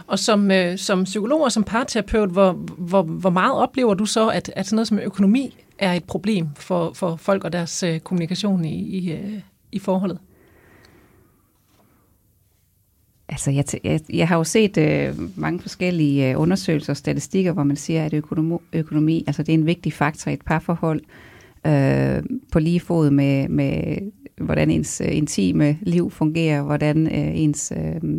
Og 0.07 0.19
som, 0.19 0.51
øh, 0.51 0.77
som 0.77 1.03
psykolog 1.03 1.41
og 1.41 1.51
som 1.51 1.63
parterapeut, 1.63 2.29
hvor, 2.29 2.51
hvor, 2.77 3.01
hvor 3.01 3.29
meget 3.29 3.53
oplever 3.53 3.93
du 3.93 4.05
så, 4.05 4.29
at, 4.29 4.51
at 4.55 4.65
sådan 4.65 4.75
noget 4.75 4.87
som 4.87 4.99
økonomi 4.99 5.57
er 5.79 5.93
et 5.93 6.03
problem 6.03 6.47
for, 6.55 6.91
for 6.93 7.15
folk 7.15 7.43
og 7.43 7.53
deres 7.53 7.83
øh, 7.83 7.99
kommunikation 7.99 8.65
i, 8.65 8.97
i, 8.97 9.11
øh, 9.11 9.39
i 9.71 9.79
forholdet? 9.79 10.17
Altså, 13.31 13.51
jeg, 13.51 13.65
jeg, 13.83 13.99
jeg 14.13 14.27
har 14.27 14.37
jo 14.37 14.43
set 14.43 14.77
øh, 14.77 15.15
mange 15.35 15.59
forskellige 15.59 16.29
øh, 16.29 16.39
undersøgelser 16.39 16.93
og 16.93 16.97
statistikker, 16.97 17.51
hvor 17.51 17.63
man 17.63 17.75
siger, 17.75 18.05
at 18.05 18.13
økonomi, 18.13 18.57
økonomi 18.73 19.23
altså 19.27 19.43
det 19.43 19.49
er 19.49 19.57
en 19.57 19.65
vigtig 19.65 19.93
faktor 19.93 20.31
i 20.31 20.33
et 20.33 20.41
parforhold, 20.45 21.01
øh, 21.67 22.23
på 22.51 22.59
lige 22.59 22.79
fod 22.79 23.09
med, 23.09 23.49
med 23.49 23.97
hvordan 24.37 24.71
ens 24.71 25.01
øh, 25.05 25.17
intime 25.17 25.77
liv 25.81 26.11
fungerer, 26.11 26.61
hvordan 26.61 27.07
øh, 27.07 27.39
ens 27.39 27.73
øh, 27.77 28.11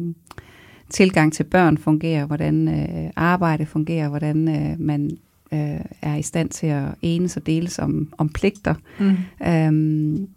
tilgang 0.91 1.32
til 1.32 1.44
børn 1.44 1.79
fungerer, 1.79 2.26
hvordan 2.26 2.69
øh, 2.69 3.11
arbejde 3.17 3.67
fungerer, 3.67 4.08
hvordan 4.08 4.49
øh, 4.49 4.81
man 4.81 5.11
øh, 5.53 5.81
er 6.03 6.17
i 6.17 6.23
stand 6.23 6.49
til 6.49 6.67
at 6.67 6.85
enes 7.03 7.36
og 7.36 7.46
deles 7.46 7.79
om, 7.79 8.13
om 8.19 8.29
pligter. 8.29 8.75
Mm. 9.01 9.17
Øhm, 9.46 10.29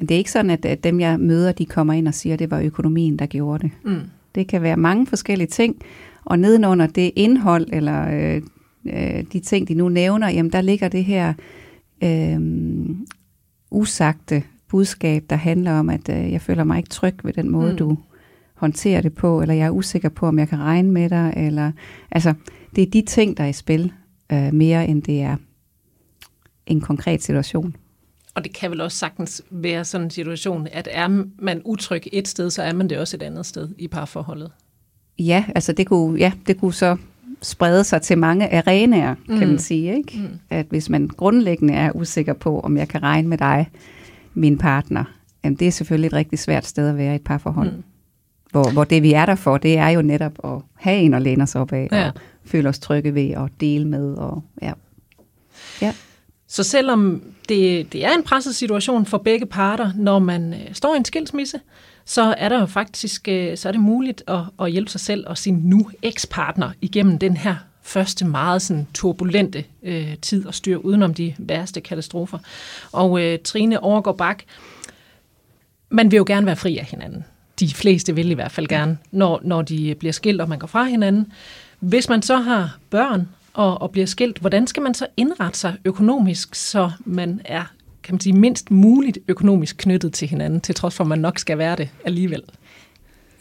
det 0.00 0.10
er 0.10 0.18
ikke 0.18 0.30
sådan, 0.30 0.50
at, 0.50 0.64
at 0.64 0.84
dem, 0.84 1.00
jeg 1.00 1.20
møder, 1.20 1.52
de 1.52 1.66
kommer 1.66 1.92
ind 1.92 2.08
og 2.08 2.14
siger, 2.14 2.32
at 2.32 2.38
det 2.38 2.50
var 2.50 2.60
økonomien, 2.60 3.16
der 3.16 3.26
gjorde 3.26 3.62
det. 3.62 3.70
Mm. 3.84 4.00
Det 4.34 4.48
kan 4.48 4.62
være 4.62 4.76
mange 4.76 5.06
forskellige 5.06 5.48
ting, 5.48 5.76
og 6.24 6.38
nedenunder 6.38 6.86
det 6.86 7.12
indhold, 7.16 7.66
eller 7.72 8.08
øh, 8.12 8.42
øh, 8.86 9.24
de 9.32 9.40
ting, 9.40 9.68
de 9.68 9.74
nu 9.74 9.88
nævner, 9.88 10.28
jamen 10.28 10.52
der 10.52 10.60
ligger 10.60 10.88
det 10.88 11.04
her 11.04 11.34
øh, 12.04 12.40
usagte 13.70 14.42
budskab, 14.68 15.24
der 15.30 15.36
handler 15.36 15.72
om, 15.72 15.90
at 15.90 16.08
øh, 16.08 16.32
jeg 16.32 16.40
føler 16.40 16.64
mig 16.64 16.78
ikke 16.78 16.90
tryg 16.90 17.14
ved 17.24 17.32
den 17.32 17.50
måde, 17.50 17.70
mm. 17.70 17.78
du 17.78 17.98
håndterer 18.54 19.00
det 19.00 19.14
på, 19.14 19.42
eller 19.42 19.54
jeg 19.54 19.66
er 19.66 19.70
usikker 19.70 20.08
på, 20.08 20.26
om 20.26 20.38
jeg 20.38 20.48
kan 20.48 20.58
regne 20.58 20.92
med 20.92 21.10
dig, 21.10 21.34
eller 21.36 21.72
altså, 22.10 22.34
det 22.76 22.82
er 22.82 22.90
de 22.90 23.02
ting, 23.02 23.36
der 23.36 23.44
er 23.44 23.48
i 23.48 23.52
spil, 23.52 23.92
øh, 24.32 24.54
mere 24.54 24.88
end 24.88 25.02
det 25.02 25.22
er 25.22 25.36
en 26.66 26.80
konkret 26.80 27.22
situation. 27.22 27.76
Og 28.36 28.44
det 28.44 28.52
kan 28.54 28.70
vel 28.70 28.80
også 28.80 28.98
sagtens 28.98 29.42
være 29.50 29.84
sådan 29.84 30.06
en 30.06 30.10
situation, 30.10 30.68
at 30.72 30.88
er 30.90 31.24
man 31.38 31.62
utryg 31.64 32.02
et 32.12 32.28
sted, 32.28 32.50
så 32.50 32.62
er 32.62 32.72
man 32.72 32.88
det 32.88 32.98
også 32.98 33.16
et 33.16 33.22
andet 33.22 33.46
sted 33.46 33.68
i 33.78 33.88
parforholdet. 33.88 34.50
Ja, 35.18 35.44
altså 35.54 35.72
det 35.72 35.86
kunne, 35.86 36.18
ja, 36.18 36.32
det 36.46 36.60
kunne 36.60 36.74
så 36.74 36.96
sprede 37.42 37.84
sig 37.84 38.02
til 38.02 38.18
mange 38.18 38.54
arenaer, 38.54 39.14
kan 39.26 39.40
mm. 39.40 39.46
man 39.46 39.58
sige. 39.58 39.96
Ikke? 39.96 40.18
Mm. 40.18 40.38
At 40.50 40.66
hvis 40.70 40.88
man 40.88 41.08
grundlæggende 41.08 41.74
er 41.74 41.92
usikker 41.94 42.32
på, 42.32 42.60
om 42.60 42.76
jeg 42.76 42.88
kan 42.88 43.02
regne 43.02 43.28
med 43.28 43.38
dig, 43.38 43.70
min 44.34 44.58
partner, 44.58 45.04
jamen 45.44 45.56
det 45.56 45.68
er 45.68 45.72
selvfølgelig 45.72 46.06
et 46.06 46.12
rigtig 46.12 46.38
svært 46.38 46.66
sted 46.66 46.88
at 46.88 46.96
være 46.96 47.12
i 47.12 47.16
et 47.16 47.24
parforhold. 47.24 47.72
Mm. 47.72 47.82
Hvor, 48.50 48.72
hvor 48.72 48.84
det 48.84 49.02
vi 49.02 49.12
er 49.12 49.26
der 49.26 49.34
for, 49.34 49.58
det 49.58 49.78
er 49.78 49.88
jo 49.88 50.02
netop 50.02 50.32
at 50.44 50.62
have 50.74 50.98
en 50.98 51.14
at 51.14 51.22
læne 51.22 51.42
os 51.42 51.54
op 51.54 51.72
af, 51.72 51.88
ja. 51.92 52.06
og 52.06 52.12
føle 52.44 52.68
os 52.68 52.78
trygge 52.78 53.14
ved 53.14 53.30
at 53.30 53.50
dele 53.60 53.84
med. 53.84 54.14
Og, 54.14 54.42
ja. 54.62 54.72
Ja. 55.82 55.94
Så 56.48 56.62
selvom 56.62 57.22
det, 57.48 57.92
det 57.92 58.04
er 58.04 58.14
en 58.14 58.22
presset 58.22 58.56
situation 58.56 59.06
for 59.06 59.18
begge 59.18 59.46
parter, 59.46 59.92
når 59.94 60.18
man 60.18 60.54
øh, 60.54 60.74
står 60.74 60.94
i 60.94 60.96
en 60.96 61.04
skilsmisse, 61.04 61.60
så 62.04 62.34
er 62.38 62.48
der 62.48 62.60
jo 62.60 62.66
faktisk 62.66 63.28
øh, 63.28 63.56
så 63.56 63.68
er 63.68 63.72
det 63.72 63.80
muligt 63.80 64.22
at, 64.28 64.40
at 64.60 64.70
hjælpe 64.70 64.90
sig 64.90 65.00
selv 65.00 65.24
og 65.26 65.38
sin 65.38 65.54
nu 65.54 65.90
ekspartner 66.02 66.70
igennem 66.80 67.18
den 67.18 67.36
her 67.36 67.56
første 67.82 68.24
meget 68.24 68.62
sådan, 68.62 68.86
turbulente 68.94 69.64
øh, 69.82 70.16
tid 70.22 70.46
og 70.46 70.54
styre 70.54 70.84
udenom 70.84 71.14
de 71.14 71.34
værste 71.38 71.80
katastrofer. 71.80 72.38
Og 72.92 73.22
øh, 73.22 73.38
Trine 73.38 73.82
overgår 73.82 74.12
bak, 74.12 74.42
man 75.90 76.10
vil 76.10 76.16
jo 76.16 76.24
gerne 76.26 76.46
være 76.46 76.56
fri 76.56 76.78
af 76.78 76.84
hinanden. 76.84 77.24
De 77.60 77.74
fleste 77.74 78.14
vil 78.14 78.30
i 78.30 78.34
hvert 78.34 78.52
fald 78.52 78.66
gerne, 78.66 78.98
når, 79.10 79.40
når 79.44 79.62
de 79.62 79.94
bliver 79.98 80.12
skilt 80.12 80.40
og 80.40 80.48
man 80.48 80.58
går 80.58 80.66
fra 80.66 80.84
hinanden. 80.84 81.32
Hvis 81.80 82.08
man 82.08 82.22
så 82.22 82.36
har 82.36 82.78
børn 82.90 83.28
og, 83.56 83.82
og 83.82 83.90
bliver 83.90 84.06
skilt, 84.06 84.38
hvordan 84.38 84.66
skal 84.66 84.82
man 84.82 84.94
så 84.94 85.06
indrette 85.16 85.58
sig 85.58 85.76
økonomisk, 85.84 86.54
så 86.54 86.90
man 87.04 87.40
er 87.44 87.64
kan 88.02 88.14
man 88.14 88.20
sige, 88.20 88.32
mindst 88.32 88.70
muligt 88.70 89.18
økonomisk 89.28 89.76
knyttet 89.78 90.12
til 90.12 90.28
hinanden, 90.28 90.60
til 90.60 90.74
trods 90.74 90.94
for, 90.94 91.04
at 91.04 91.08
man 91.08 91.18
nok 91.18 91.38
skal 91.38 91.58
være 91.58 91.76
det 91.76 91.88
alligevel? 92.04 92.42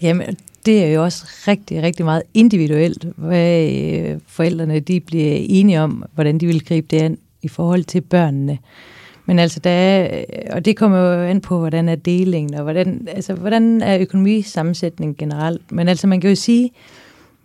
Jamen, 0.02 0.38
det 0.66 0.84
er 0.84 0.88
jo 0.88 1.04
også 1.04 1.26
rigtig, 1.48 1.84
rigtig 1.84 2.06
meget 2.06 2.24
individuelt, 2.34 3.06
hvad 3.16 3.70
øh, 3.72 4.20
forældrene 4.28 4.80
de 4.80 5.00
bliver 5.00 5.36
enige 5.40 5.82
om, 5.82 6.06
hvordan 6.14 6.38
de 6.38 6.46
vil 6.48 6.66
gribe 6.66 6.88
det 6.90 7.02
an 7.02 7.18
i 7.42 7.48
forhold 7.48 7.84
til 7.84 8.02
børnene. 8.02 8.58
Men 9.26 9.40
altså, 9.40 9.60
der 9.60 9.70
er, 9.70 10.20
øh, 10.20 10.24
og 10.52 10.66
det 10.66 10.78
kommer 10.78 10.98
jo 10.98 11.22
an 11.22 11.42
på, 11.42 11.60
hvordan 11.60 11.90
er 11.90 11.96
delingen, 11.96 12.54
og 12.54 12.64
hvordan, 12.64 13.08
altså, 13.12 13.34
hvordan 13.34 13.82
er 13.82 14.00
økonomisammensætningen 14.00 15.16
generelt. 15.16 15.72
Men 15.72 15.88
altså, 15.88 16.08
man 16.08 16.22
kan 16.22 16.30
jo 16.30 16.36
sige, 16.36 16.72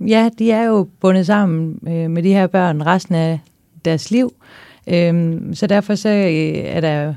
ja, 0.01 0.31
de 0.39 0.51
er 0.51 0.65
jo 0.65 0.89
bundet 1.01 1.27
sammen 1.27 1.79
øh, 1.89 2.11
med 2.11 2.23
de 2.23 2.33
her 2.33 2.47
børn 2.47 2.83
resten 2.83 3.15
af 3.15 3.41
deres 3.85 4.11
liv. 4.11 4.33
Øhm, 4.87 5.55
så 5.55 5.67
derfor 5.67 5.95
så 5.95 6.09
øh, 6.09 6.59
er 6.65 6.81
der 6.81 7.15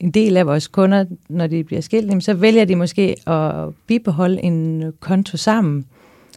en 0.00 0.10
del 0.10 0.36
af 0.36 0.46
vores 0.46 0.68
kunder, 0.68 1.04
når 1.28 1.46
de 1.46 1.64
bliver 1.64 1.80
skilt, 1.80 2.24
så 2.24 2.34
vælger 2.34 2.64
de 2.64 2.76
måske 2.76 3.16
at 3.26 3.74
bibeholde 3.86 4.42
en 4.42 4.92
konto 5.00 5.36
sammen, 5.36 5.86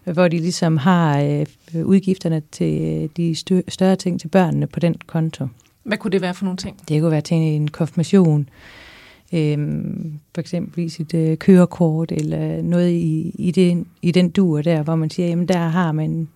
hvor 0.04 0.28
de 0.28 0.38
ligesom 0.38 0.78
har 0.78 1.22
øh, 1.22 1.46
udgifterne 1.86 2.42
til 2.52 3.10
de 3.18 3.36
større 3.68 3.96
ting 3.96 4.20
til 4.20 4.28
børnene 4.28 4.68
på 4.68 4.80
den 4.80 4.96
konto. 5.08 5.48
Hvad 5.84 5.98
kunne 5.98 6.12
det 6.12 6.22
være 6.22 6.34
for 6.34 6.46
nogle 6.46 6.58
ting? 6.58 6.80
Det 6.90 7.02
kunne 7.02 7.12
være 7.12 7.22
til 7.22 7.38
en 7.38 7.68
konfirmation, 7.68 8.50
øhm, 9.34 10.20
for 10.34 10.42
eksempel 10.42 10.92
sit 10.92 11.14
øh, 11.14 11.38
kørekort, 11.38 12.12
eller 12.12 12.62
noget 12.62 12.92
i, 12.92 13.36
i, 13.40 13.52
den, 13.52 13.88
i 14.02 14.12
den 14.12 14.30
dur 14.30 14.62
der, 14.62 14.84
hvor 14.84 14.96
man 14.96 15.10
siger, 15.10 15.28
jamen 15.28 15.48
der 15.48 15.58
har 15.58 15.92
man 15.92 16.28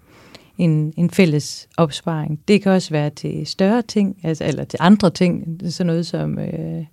en, 0.57 0.93
en 0.97 1.09
fælles 1.09 1.69
opsparing. 1.77 2.39
Det 2.47 2.61
kan 2.61 2.71
også 2.71 2.91
være 2.91 3.09
til 3.09 3.47
større 3.47 3.81
ting, 3.81 4.17
altså, 4.23 4.43
eller 4.45 4.63
til 4.63 4.79
andre 4.81 5.09
ting, 5.09 5.61
sådan 5.69 5.87
noget 5.87 6.05
som 6.05 6.39
øh, 6.39 6.85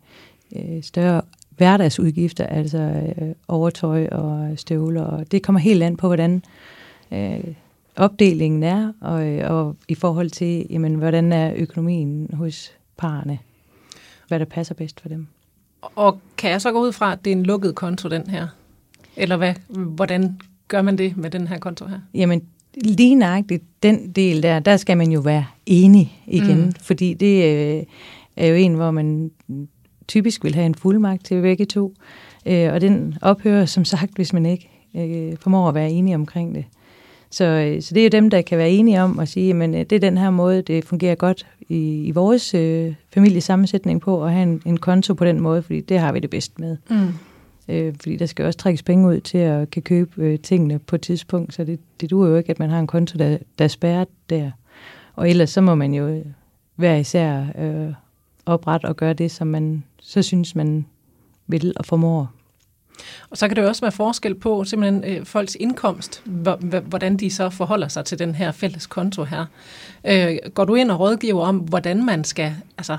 øh, 0.57 0.83
større 0.83 1.23
hverdagsudgifter, 1.57 2.47
altså 2.47 2.79
øh, 2.79 3.35
overtøj 3.49 4.07
og 4.07 4.59
støvler. 4.59 5.03
Og 5.03 5.33
det 5.33 5.43
kommer 5.43 5.61
helt 5.61 5.83
an 5.83 5.97
på, 5.97 6.07
hvordan 6.07 6.43
øh, 7.12 7.55
opdelingen 7.97 8.62
er, 8.62 8.93
og, 9.00 9.23
og 9.57 9.76
i 9.88 9.95
forhold 9.95 10.31
til, 10.31 10.67
jamen, 10.71 10.95
hvordan 10.95 11.33
er 11.33 11.53
økonomien 11.57 12.31
hos 12.33 12.73
parerne, 12.97 13.38
hvad 14.29 14.38
der 14.38 14.45
passer 14.45 14.75
bedst 14.75 15.00
for 15.00 15.09
dem. 15.09 15.26
Og 15.83 16.18
kan 16.37 16.50
jeg 16.50 16.61
så 16.61 16.73
gå 16.73 16.80
ud 16.80 16.92
fra, 16.92 17.12
at 17.12 17.25
det 17.25 17.33
er 17.33 17.37
en 17.37 17.42
lukket 17.42 17.75
konto, 17.75 18.09
den 18.09 18.30
her? 18.30 18.47
Eller 19.16 19.37
hvad, 19.37 19.54
hvordan 19.68 20.40
gør 20.68 20.83
man 20.83 20.99
det 20.99 21.16
med 21.16 21.30
den 21.30 21.47
her 21.47 21.59
konto 21.59 21.87
her? 21.87 21.99
Jamen, 22.14 22.42
lige 22.85 23.14
nøjagtigt 23.14 23.62
den 23.83 24.12
del 24.12 24.42
der, 24.42 24.59
der 24.59 24.76
skal 24.76 24.97
man 24.97 25.12
jo 25.12 25.21
være 25.21 25.47
enig 25.66 26.23
igen, 26.26 26.64
mm. 26.64 26.73
fordi 26.80 27.14
det 27.14 27.45
øh, 27.45 27.83
er 28.37 28.47
jo 28.47 28.54
en, 28.54 28.75
hvor 28.75 28.90
man 28.90 29.30
typisk 30.09 30.45
vil 30.45 30.54
have 30.54 30.66
en 30.66 30.75
fuldmagt 30.75 31.25
til 31.25 31.42
begge 31.42 31.64
to, 31.64 31.95
øh, 32.47 32.73
og 32.73 32.80
den 32.80 33.14
ophører 33.23 33.64
som 33.64 33.85
sagt, 33.85 34.14
hvis 34.14 34.33
man 34.33 34.47
ikke 34.47 34.71
øh, 34.97 35.37
formår 35.40 35.68
at 35.68 35.75
være 35.75 35.90
enige 35.90 36.14
omkring 36.14 36.54
det. 36.54 36.64
Så, 37.30 37.45
øh, 37.45 37.83
så 37.83 37.95
det 37.95 38.00
er 38.00 38.04
jo 38.04 38.21
dem, 38.21 38.30
der 38.30 38.42
kan 38.42 38.59
være 38.59 38.71
enige 38.71 39.02
om 39.02 39.18
at 39.18 39.28
sige, 39.28 39.64
at 39.64 39.90
det 39.90 39.97
er 39.97 40.00
den 40.00 40.18
her 40.18 40.30
måde, 40.30 40.62
det 40.62 40.85
fungerer 40.85 41.14
godt 41.14 41.47
i, 41.68 42.04
i 42.04 42.11
vores 42.11 42.54
øh, 42.54 42.95
familiesammensætning 43.14 44.00
på, 44.00 44.25
at 44.25 44.33
have 44.33 44.42
en, 44.42 44.62
en 44.66 44.76
konto 44.76 45.14
på 45.14 45.25
den 45.25 45.40
måde, 45.40 45.62
fordi 45.62 45.80
det 45.80 45.99
har 45.99 46.12
vi 46.12 46.18
det 46.18 46.30
bedst 46.30 46.59
med. 46.59 46.76
Mm. 46.90 47.09
Øh, 47.68 47.95
fordi 48.00 48.16
der 48.16 48.26
skal 48.26 48.45
også 48.45 48.59
trækkes 48.59 48.83
penge 48.83 49.09
ud 49.09 49.21
til 49.21 49.38
at 49.38 49.71
kan 49.71 49.83
købe 49.83 50.23
øh, 50.23 50.38
tingene 50.38 50.78
på 50.78 50.97
et 50.97 51.02
tidspunkt, 51.02 51.54
så 51.54 51.64
det, 51.64 51.80
det 52.00 52.11
duer 52.11 52.28
jo 52.28 52.37
ikke, 52.37 52.50
at 52.50 52.59
man 52.59 52.71
har 52.71 52.78
en 52.78 52.87
konto, 52.87 53.18
der, 53.18 53.38
der 53.59 53.64
er 53.64 53.68
spærret 53.68 54.09
der. 54.30 54.50
Og 55.14 55.30
ellers 55.30 55.50
så 55.50 55.61
må 55.61 55.75
man 55.75 55.95
jo 55.95 56.23
hver 56.76 56.97
især 56.97 57.45
øh, 57.59 57.92
oprette 58.47 58.87
og 58.87 58.97
gøre 58.97 59.12
det, 59.12 59.30
som 59.30 59.47
man 59.47 59.85
så 60.00 60.23
synes, 60.23 60.54
man 60.54 60.87
vil 61.47 61.73
og 61.76 61.87
formår. 61.87 62.33
Og 63.30 63.37
så 63.37 63.49
kan 63.49 63.56
det 63.56 63.62
jo 63.62 63.68
også 63.68 63.80
være 63.80 63.92
forskel 63.92 64.35
på 64.35 64.64
simpelthen 64.64 65.04
øh, 65.04 65.25
folks 65.25 65.56
indkomst, 65.61 66.23
hvordan 66.85 67.16
de 67.16 67.30
så 67.30 67.50
forholder 67.50 67.88
sig 67.88 68.04
til 68.04 68.18
den 68.18 68.35
her 68.35 68.52
fælles 68.52 68.87
konto 68.87 69.25
her. 69.25 69.45
Øh, 70.04 70.37
går 70.54 70.64
du 70.64 70.75
ind 70.75 70.90
og 70.90 71.00
rådgiver 71.00 71.42
om, 71.42 71.56
hvordan 71.56 72.04
man 72.04 72.25
skal, 72.25 72.54
altså 72.78 72.97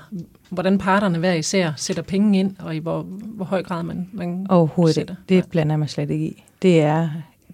hvordan 0.49 0.77
parterne 0.77 1.17
hver 1.17 1.33
især 1.33 1.71
sætter 1.75 2.03
penge 2.03 2.39
ind, 2.39 2.55
og 2.59 2.75
i 2.75 2.79
hvor, 2.79 3.01
hvor 3.09 3.45
høj 3.45 3.63
grad 3.63 3.83
man, 3.83 4.09
man 4.13 4.47
Overhovedet 4.49 4.95
sætter? 4.95 5.15
det 5.29 5.45
blander 5.49 5.73
jeg 5.73 5.79
mig 5.79 5.89
slet 5.89 6.09
ikke 6.09 6.25
i. 6.25 6.43
Det 6.61 6.81
er, 6.81 7.09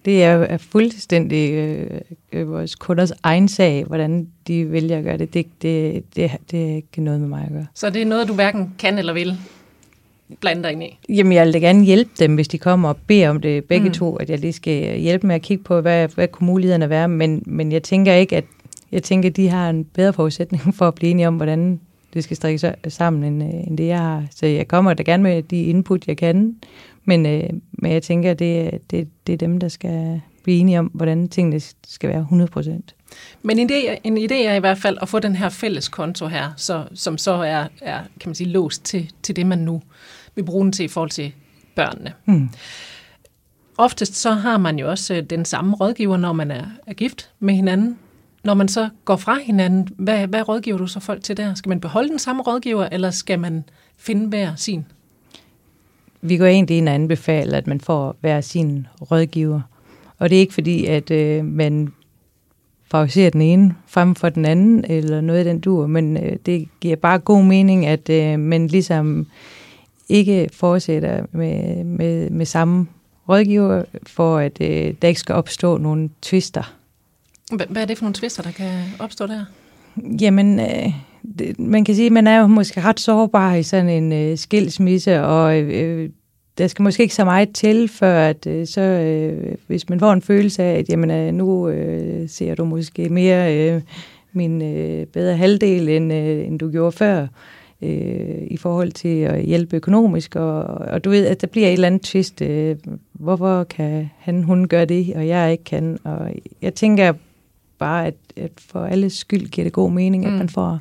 det 0.06 0.24
er, 0.24 0.38
er 0.38 0.58
fuldstændig 0.58 1.52
øh, 1.52 2.02
øh, 2.32 2.52
vores 2.52 2.76
kunders 2.76 3.12
egen 3.24 3.48
sag, 3.48 3.84
hvordan 3.84 4.28
de 4.48 4.72
vælger 4.72 4.98
at 4.98 5.04
gøre 5.04 5.18
det. 5.18 5.34
Det, 5.34 5.62
det, 5.62 6.04
det. 6.16 6.32
det 6.52 6.72
er 6.72 6.76
ikke 6.76 7.02
noget 7.02 7.20
med 7.20 7.28
mig 7.28 7.44
at 7.46 7.52
gøre. 7.52 7.68
Så 7.74 7.90
det 7.90 8.02
er 8.02 8.06
noget, 8.06 8.28
du 8.28 8.34
hverken 8.34 8.76
kan 8.80 8.98
eller 8.98 9.14
vil? 9.14 9.38
Blande 10.40 10.64
dig 10.64 10.72
ind 10.72 10.84
i? 10.84 11.00
Jamen, 11.10 11.34
jeg 11.34 11.46
vil 11.46 11.54
da 11.54 11.60
gerne 11.60 11.84
hjælpe 11.84 12.12
dem, 12.20 12.36
hvis 12.36 12.48
de 12.48 12.58
kommer 12.58 12.90
og 12.90 12.98
beder 13.08 13.30
om 13.30 13.42
det 13.42 13.66
begge 13.66 13.88
mm. 13.88 13.94
to, 13.94 14.16
at 14.16 14.30
jeg 14.30 14.40
lige 14.40 14.54
skal 14.54 15.00
hjælpe 15.00 15.28
med 15.28 15.36
at 15.36 15.42
kigge 15.42 15.64
på, 15.64 15.82
hvad, 15.82 16.08
hvad 16.08 16.28
kunne 16.28 16.46
mulighederne 16.46 16.90
være. 16.90 17.08
Men, 17.08 17.44
men 17.46 17.72
jeg 17.72 17.84
tænker 17.84 18.14
ikke, 18.14 18.38
at 18.38 18.46
jeg 18.92 19.04
tænker, 19.04 19.30
at 19.30 19.36
de 19.36 19.50
har 19.50 19.70
en 19.70 19.86
bedre 19.86 20.14
forudsætning 20.14 20.76
for 20.76 20.88
at 20.88 20.96
blive 20.96 21.12
enige 21.12 21.28
om, 21.28 21.36
hvordan 21.36 21.80
det 22.14 22.24
skal 22.24 22.38
strikkes 22.38 22.66
sammen, 22.88 23.24
end, 23.24 23.44
øh, 23.44 23.68
end 23.68 23.78
det 23.78 23.88
jeg 23.88 24.00
har. 24.00 24.26
Så 24.36 24.46
jeg 24.46 24.68
kommer 24.68 24.94
da 24.94 25.04
gerne 25.04 25.24
med 25.24 25.44
de 25.44 25.64
input, 25.64 26.08
jeg 26.08 26.18
kan. 26.18 26.56
Men, 27.06 27.26
øh, 27.26 27.50
men 27.72 27.92
jeg 27.92 28.04
tænker, 28.04 28.32
at 28.32 28.40
det, 28.40 28.80
det, 28.92 29.08
det 29.28 29.34
er 29.34 29.38
dem, 29.38 29.60
der 29.60 29.68
skal 29.68 30.22
blive 30.44 30.58
enige 30.58 30.80
om, 30.80 30.86
hvordan 30.94 31.30
tingene 31.30 31.62
skal 31.88 32.10
være 32.10 32.20
100 32.20 32.52
procent. 32.52 32.96
Men 33.42 33.60
en 33.60 33.70
idé, 33.72 34.00
en 34.04 34.18
idé 34.18 34.34
er 34.34 34.56
i 34.56 34.60
hvert 34.60 34.78
fald 34.78 34.98
at 35.02 35.10
få 35.10 35.20
den 35.20 35.36
her 35.36 35.50
fælles 35.50 35.88
konto 35.88 36.28
her, 36.28 36.54
så, 36.58 36.84
som 36.94 37.18
så 37.18 37.32
er, 37.32 37.68
er 37.82 38.00
kan 38.20 38.30
man 38.30 38.36
sige, 38.36 38.50
låst 38.50 38.84
til, 38.84 39.12
til 39.24 39.36
det, 39.36 39.46
man 39.46 39.60
nu 39.60 39.82
vil 40.36 40.44
bruge 40.44 40.64
den 40.64 40.72
til 40.72 40.86
i 40.86 40.88
forhold 40.88 41.10
til 41.10 41.32
børnene. 41.76 42.14
Hmm. 42.26 42.50
Oftest 43.78 44.16
så 44.16 44.32
har 44.32 44.58
man 44.58 44.80
jo 44.80 44.90
også 44.90 45.14
øh, 45.14 45.24
den 45.24 45.46
samme 45.46 45.76
rådgiver, 45.76 46.18
når 46.18 46.34
man 46.34 46.52
er, 46.52 46.66
er 46.88 46.94
gift 46.94 47.30
med 47.40 47.54
hinanden. 47.54 47.98
Når 48.44 48.54
man 48.54 48.68
så 48.68 48.90
går 49.06 49.16
fra 49.16 49.38
hinanden, 49.46 49.88
hvad, 49.98 50.28
hvad 50.28 50.48
rådgiver 50.50 50.78
du 50.78 50.88
så 50.88 51.00
folk 51.00 51.24
til 51.24 51.38
der? 51.38 51.54
Skal 51.54 51.70
man 51.70 51.80
beholde 51.80 52.10
den 52.10 52.20
samme 52.20 52.44
rådgiver, 52.44 52.88
eller 52.92 53.12
skal 53.12 53.40
man 53.40 53.64
finde 53.98 54.28
hver 54.28 54.56
sin? 54.56 54.86
Vi 56.22 56.38
går 56.38 56.46
egentlig 56.46 56.78
ind 56.78 56.90
og 56.90 56.96
anbefaler, 56.96 57.58
at 57.58 57.68
man 57.68 57.82
får 57.82 58.16
hver 58.22 58.42
sin 58.42 58.88
rådgiver. 59.12 59.62
Og 60.20 60.30
det 60.30 60.36
er 60.36 60.40
ikke 60.40 60.54
fordi, 60.54 60.86
at 60.86 61.12
øh, 61.12 61.46
man 61.46 61.94
favoriserer 62.92 63.30
den 63.30 63.42
ene 63.42 63.76
frem 63.88 64.16
for 64.16 64.30
den 64.30 64.46
anden, 64.46 64.86
eller 64.86 65.22
noget 65.22 65.40
af 65.40 65.46
den 65.46 65.60
dur, 65.60 65.88
men 65.88 66.18
øh, 66.18 66.36
det 66.46 66.68
giver 66.82 66.96
bare 66.96 67.20
god 67.20 67.44
mening, 67.44 67.86
at 67.86 68.10
øh, 68.10 68.40
man 68.40 68.68
ligesom 68.68 69.28
ikke 70.14 70.50
fortsætter 70.54 71.26
med, 71.32 71.84
med, 71.84 72.30
med 72.30 72.46
samme 72.46 72.88
rådgiver, 73.30 73.84
for 74.08 74.38
at 74.38 74.62
øh, 74.62 74.94
der 75.02 75.08
ikke 75.08 75.20
skal 75.20 75.36
opstå 75.36 75.78
nogle 75.78 76.10
tvister. 76.22 76.76
Hvad 77.70 77.82
er 77.82 77.86
det 77.86 77.98
for 77.98 78.06
nogle 78.06 78.14
tvister, 78.14 78.44
der 78.44 78.52
kan 78.52 78.72
opstå 79.00 79.28
der? 79.28 79.46
Jamen, 80.22 80.60
øh, 80.60 80.94
det, 81.40 81.60
man 81.60 81.86
kan 81.86 81.96
sige, 81.96 82.06
at 82.06 82.12
man 82.12 82.28
er 82.28 82.40
jo 82.40 82.48
måske 82.48 82.82
ret 82.82 83.00
sårbar 83.00 83.56
i 83.56 83.64
sådan 83.64 83.90
en 83.90 84.14
øh, 84.14 84.38
skilsmisse, 84.38 85.24
og 85.24 85.60
øh, 85.60 86.10
der 86.58 86.68
skal 86.68 86.84
måske 86.84 87.04
ikke 87.04 87.16
så 87.16 87.26
meget 87.26 87.54
til, 87.54 87.88
før 87.88 88.30
at 88.30 88.48
øh, 88.48 88.68
så, 88.68 88.82
øh, 88.82 89.56
hvis 89.68 89.90
man 89.90 90.00
får 90.00 90.14
en 90.14 90.22
følelse 90.22 90.64
af, 90.64 90.80
at 90.80 90.90
jamen, 90.90 91.12
øh, 91.12 91.34
nu 91.34 91.70
øh, 91.70 92.30
ser 92.30 92.56
du 92.56 92.66
måske 92.66 93.10
mere 93.10 93.58
øh, 93.58 93.82
min 94.34 94.62
øh, 94.62 95.06
bedre 95.06 95.38
halvdel, 95.38 95.90
end, 95.90 96.14
øh, 96.14 96.48
end 96.48 96.60
du 96.60 96.72
gjorde 96.72 96.92
før, 96.92 97.22
øh, 97.22 97.28
i 98.48 98.58
forhold 98.58 98.92
til 98.92 99.22
at 99.22 99.44
hjælpe 99.44 99.76
økonomisk, 99.76 100.36
og, 100.36 100.64
og 100.64 101.04
du 101.04 101.10
ved, 101.10 101.28
at 101.28 101.42
der 101.42 101.48
bliver 101.48 101.68
et 101.68 101.74
eller 101.74 101.88
andet 101.88 102.02
twist. 102.02 102.42
Øh, 102.42 102.76
hvorfor 103.14 103.64
kan 103.64 104.10
han, 104.20 104.44
hun 104.44 104.68
gøre 104.68 104.86
det, 104.86 105.14
og 105.16 105.28
jeg 105.28 105.52
ikke 105.52 105.64
kan? 105.64 106.00
Og 106.04 106.32
jeg 106.62 106.74
tænker 106.74 107.14
bare, 107.78 108.08
at, 108.08 108.16
at 108.36 108.52
for 108.58 108.86
alle 108.86 109.10
skyld 109.10 109.48
giver 109.48 109.66
det 109.66 109.74
god 109.74 109.92
mening, 109.92 110.24
mm. 110.24 110.34
at 110.34 110.38
man 110.38 110.50
får 110.50 110.80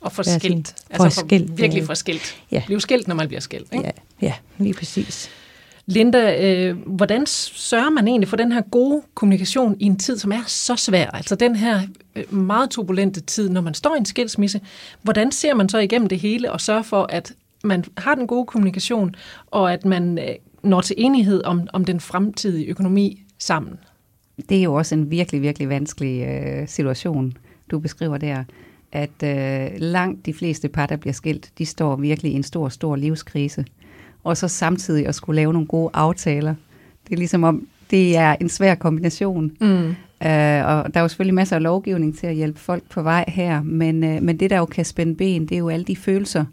og 0.00 0.12
for 0.12 0.22
skilt. 0.22 0.74
Altså 0.90 1.20
for, 1.20 1.26
skilt. 1.26 1.58
Virkelig 1.58 1.84
for 1.84 1.94
skilt. 1.94 2.36
Ja. 2.50 2.62
Blive 2.66 2.80
skilt, 2.80 3.08
når 3.08 3.14
man 3.14 3.28
bliver 3.28 3.40
skilt. 3.40 3.72
Ikke? 3.72 3.84
Ja, 3.84 4.26
ja, 4.26 4.34
lige 4.58 4.74
præcis. 4.74 5.30
Linda, 5.86 6.46
øh, 6.46 6.76
hvordan 6.86 7.26
sørger 7.26 7.90
man 7.90 8.08
egentlig 8.08 8.28
for 8.28 8.36
den 8.36 8.52
her 8.52 8.60
gode 8.60 9.02
kommunikation 9.14 9.76
i 9.80 9.84
en 9.84 9.96
tid, 9.96 10.18
som 10.18 10.32
er 10.32 10.42
så 10.46 10.76
svær? 10.76 11.06
Altså 11.06 11.34
den 11.34 11.56
her 11.56 11.80
øh, 12.16 12.34
meget 12.34 12.70
turbulente 12.70 13.20
tid, 13.20 13.48
når 13.48 13.60
man 13.60 13.74
står 13.74 13.94
i 13.94 13.98
en 13.98 14.04
skilsmisse. 14.04 14.60
Hvordan 15.02 15.32
ser 15.32 15.54
man 15.54 15.68
så 15.68 15.78
igennem 15.78 16.08
det 16.08 16.18
hele 16.18 16.52
og 16.52 16.60
sørger 16.60 16.82
for, 16.82 17.06
at 17.08 17.32
man 17.64 17.84
har 17.96 18.14
den 18.14 18.26
gode 18.26 18.46
kommunikation, 18.46 19.14
og 19.46 19.72
at 19.72 19.84
man 19.84 20.18
øh, 20.18 20.34
når 20.62 20.80
til 20.80 20.96
enighed 20.98 21.44
om, 21.44 21.68
om 21.72 21.84
den 21.84 22.00
fremtidige 22.00 22.66
økonomi 22.66 23.22
sammen? 23.38 23.78
Det 24.48 24.58
er 24.58 24.62
jo 24.62 24.74
også 24.74 24.94
en 24.94 25.10
virkelig, 25.10 25.42
virkelig 25.42 25.68
vanskelig 25.68 26.26
øh, 26.26 26.68
situation, 26.68 27.32
du 27.70 27.78
beskriver 27.78 28.18
der 28.18 28.44
at 28.92 29.22
øh, 29.24 29.70
langt 29.80 30.26
de 30.26 30.34
fleste 30.34 30.68
par, 30.68 30.86
der 30.86 30.96
bliver 30.96 31.14
skilt, 31.14 31.50
de 31.58 31.66
står 31.66 31.96
virkelig 31.96 32.32
i 32.32 32.34
en 32.34 32.42
stor, 32.42 32.68
stor 32.68 32.96
livskrise. 32.96 33.64
Og 34.24 34.36
så 34.36 34.48
samtidig 34.48 35.06
at 35.06 35.14
skulle 35.14 35.36
lave 35.36 35.52
nogle 35.52 35.68
gode 35.68 35.90
aftaler. 35.92 36.54
Det 37.04 37.12
er 37.12 37.18
ligesom 37.18 37.44
om, 37.44 37.66
det 37.90 38.16
er 38.16 38.36
en 38.40 38.48
svær 38.48 38.74
kombination. 38.74 39.52
Mm. 39.60 39.94
Uh, 40.24 40.26
og 40.26 40.84
der 40.84 40.90
er 40.94 41.00
jo 41.00 41.08
selvfølgelig 41.08 41.34
masser 41.34 41.56
af 41.56 41.62
lovgivning 41.62 42.18
til 42.18 42.26
at 42.26 42.34
hjælpe 42.34 42.58
folk 42.58 42.82
på 42.90 43.02
vej 43.02 43.24
her, 43.28 43.62
men, 43.62 44.04
uh, 44.04 44.22
men 44.22 44.40
det 44.40 44.50
der 44.50 44.58
jo 44.58 44.64
kan 44.64 44.84
spænde 44.84 45.14
ben, 45.14 45.42
det 45.42 45.54
er 45.54 45.58
jo 45.58 45.68
alle 45.68 45.84
de 45.84 45.96
følelser, 45.96 46.44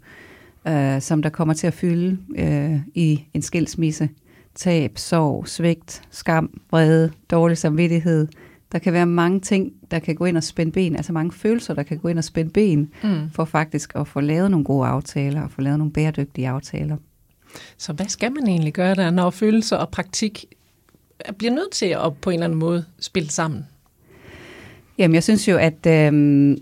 uh, 0.68 1.00
som 1.00 1.22
der 1.22 1.28
kommer 1.28 1.54
til 1.54 1.66
at 1.66 1.74
fylde 1.74 2.18
uh, 2.28 2.80
i 2.94 3.24
en 3.34 3.42
skilsmisse. 3.42 4.08
Tab, 4.54 4.92
sorg, 4.98 5.48
svigt, 5.48 6.02
skam, 6.10 6.60
vrede, 6.70 7.10
dårlig 7.30 7.58
samvittighed. 7.58 8.28
Der 8.72 8.78
kan 8.78 8.92
være 8.92 9.06
mange 9.06 9.40
ting, 9.40 9.72
der 9.90 9.98
kan 9.98 10.14
gå 10.14 10.24
ind 10.24 10.36
og 10.36 10.42
spænde 10.42 10.72
ben, 10.72 10.96
altså 10.96 11.12
mange 11.12 11.32
følelser, 11.32 11.74
der 11.74 11.82
kan 11.82 11.98
gå 11.98 12.08
ind 12.08 12.18
og 12.18 12.24
spænde 12.24 12.50
ben, 12.50 12.90
mm. 13.02 13.30
for 13.32 13.44
faktisk 13.44 13.92
at 13.94 14.08
få 14.08 14.20
lavet 14.20 14.50
nogle 14.50 14.64
gode 14.64 14.86
aftaler 14.86 15.42
og 15.42 15.50
få 15.50 15.60
lavet 15.60 15.78
nogle 15.78 15.92
bæredygtige 15.92 16.48
aftaler. 16.48 16.96
Så 17.76 17.92
hvad 17.92 18.06
skal 18.06 18.32
man 18.32 18.48
egentlig 18.48 18.72
gøre 18.72 18.94
der, 18.94 19.10
når 19.10 19.30
følelser 19.30 19.76
og 19.76 19.88
praktik 19.88 20.44
bliver 21.38 21.52
nødt 21.52 21.70
til 21.70 21.86
at 21.86 22.16
på 22.20 22.30
en 22.30 22.34
eller 22.34 22.44
anden 22.44 22.58
måde 22.58 22.84
spille 23.00 23.30
sammen? 23.30 23.66
Jamen, 24.98 25.14
jeg 25.14 25.22
synes 25.22 25.48
jo, 25.48 25.56
at 25.56 25.86
øhm, 25.86 26.58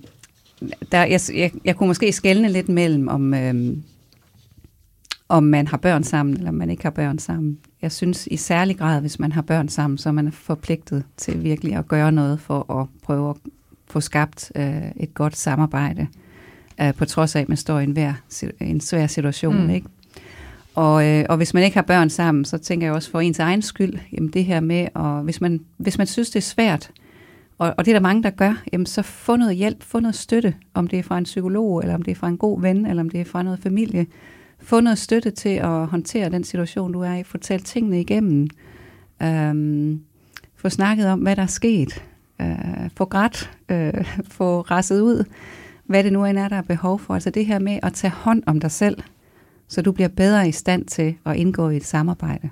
der, 0.92 1.04
jeg, 1.04 1.20
jeg, 1.34 1.52
jeg 1.64 1.76
kunne 1.76 1.86
måske 1.86 2.12
skælne 2.12 2.48
lidt 2.48 2.68
mellem, 2.68 3.08
om, 3.08 3.34
øhm, 3.34 3.82
om 5.28 5.42
man 5.42 5.66
har 5.66 5.76
børn 5.76 6.04
sammen, 6.04 6.36
eller 6.36 6.48
om 6.48 6.54
man 6.54 6.70
ikke 6.70 6.82
har 6.82 6.90
børn 6.90 7.18
sammen. 7.18 7.58
Jeg 7.82 7.92
synes 7.92 8.28
i 8.30 8.36
særlig 8.36 8.78
grad, 8.78 9.00
hvis 9.00 9.18
man 9.18 9.32
har 9.32 9.42
børn 9.42 9.68
sammen, 9.68 9.98
så 9.98 10.08
er 10.08 10.12
man 10.12 10.32
forpligtet 10.32 11.04
til 11.16 11.44
virkelig 11.44 11.74
at 11.74 11.88
gøre 11.88 12.12
noget 12.12 12.40
for 12.40 12.80
at 12.80 12.86
prøve 13.02 13.30
at 13.30 13.36
få 13.86 14.00
skabt 14.00 14.52
øh, 14.54 14.82
et 14.96 15.14
godt 15.14 15.36
samarbejde, 15.36 16.06
øh, 16.80 16.94
på 16.94 17.04
trods 17.04 17.36
af, 17.36 17.40
at 17.40 17.48
man 17.48 17.56
står 17.56 17.78
i 17.78 17.84
en, 17.84 17.96
vær, 17.96 18.12
en 18.60 18.80
svær 18.80 19.06
situation. 19.06 19.62
Mm. 19.62 19.70
Ikke? 19.70 19.86
Og, 20.76 21.06
øh, 21.06 21.24
og 21.28 21.36
hvis 21.36 21.54
man 21.54 21.62
ikke 21.62 21.76
har 21.76 21.82
børn 21.82 22.10
sammen, 22.10 22.44
så 22.44 22.58
tænker 22.58 22.86
jeg 22.86 22.94
også 22.94 23.10
for 23.10 23.20
ens 23.20 23.38
egen 23.38 23.62
skyld, 23.62 23.98
jamen 24.12 24.30
det 24.30 24.44
her 24.44 24.60
med, 24.60 24.88
og 24.94 25.22
hvis 25.22 25.40
man, 25.40 25.60
hvis 25.76 25.98
man 25.98 26.06
synes, 26.06 26.30
det 26.30 26.36
er 26.36 26.42
svært, 26.42 26.90
og, 27.58 27.74
og 27.78 27.84
det 27.84 27.90
er 27.90 27.94
der 27.94 28.02
mange, 28.02 28.22
der 28.22 28.30
gør, 28.30 28.62
jamen 28.72 28.86
så 28.86 29.02
få 29.02 29.36
noget 29.36 29.56
hjælp, 29.56 29.82
få 29.82 30.00
noget 30.00 30.14
støtte, 30.14 30.54
om 30.74 30.86
det 30.86 30.98
er 30.98 31.02
fra 31.02 31.18
en 31.18 31.24
psykolog, 31.24 31.80
eller 31.80 31.94
om 31.94 32.02
det 32.02 32.10
er 32.10 32.14
fra 32.14 32.28
en 32.28 32.38
god 32.38 32.60
ven, 32.60 32.86
eller 32.86 33.02
om 33.02 33.10
det 33.10 33.20
er 33.20 33.24
fra 33.24 33.42
noget 33.42 33.58
familie. 33.58 34.06
Få 34.58 34.80
noget 34.80 34.98
støtte 34.98 35.30
til 35.30 35.48
at 35.48 35.86
håndtere 35.86 36.30
den 36.30 36.44
situation, 36.44 36.92
du 36.92 37.00
er 37.00 37.14
i. 37.14 37.22
Få 37.22 37.38
talt 37.38 37.66
tingene 37.66 38.00
igennem. 38.00 38.48
Øhm, 39.22 40.00
få 40.56 40.68
snakket 40.68 41.06
om, 41.06 41.18
hvad 41.18 41.36
der 41.36 41.42
er 41.42 41.46
sket. 41.46 42.04
Øh, 42.40 42.90
få 42.96 43.04
grædt. 43.04 43.50
Øh, 43.68 44.04
få 44.28 44.60
rasset 44.60 45.00
ud. 45.00 45.24
Hvad 45.84 46.04
det 46.04 46.12
nu 46.12 46.24
end 46.24 46.38
er, 46.38 46.48
der 46.48 46.56
er 46.56 46.62
behov 46.62 46.98
for. 46.98 47.14
Altså 47.14 47.30
det 47.30 47.46
her 47.46 47.58
med 47.58 47.78
at 47.82 47.92
tage 47.92 48.10
hånd 48.10 48.42
om 48.46 48.60
dig 48.60 48.70
selv– 48.70 49.02
så 49.68 49.82
du 49.82 49.92
bliver 49.92 50.08
bedre 50.08 50.48
i 50.48 50.52
stand 50.52 50.84
til 50.84 51.14
at 51.26 51.36
indgå 51.36 51.68
i 51.68 51.76
et 51.76 51.84
samarbejde. 51.84 52.50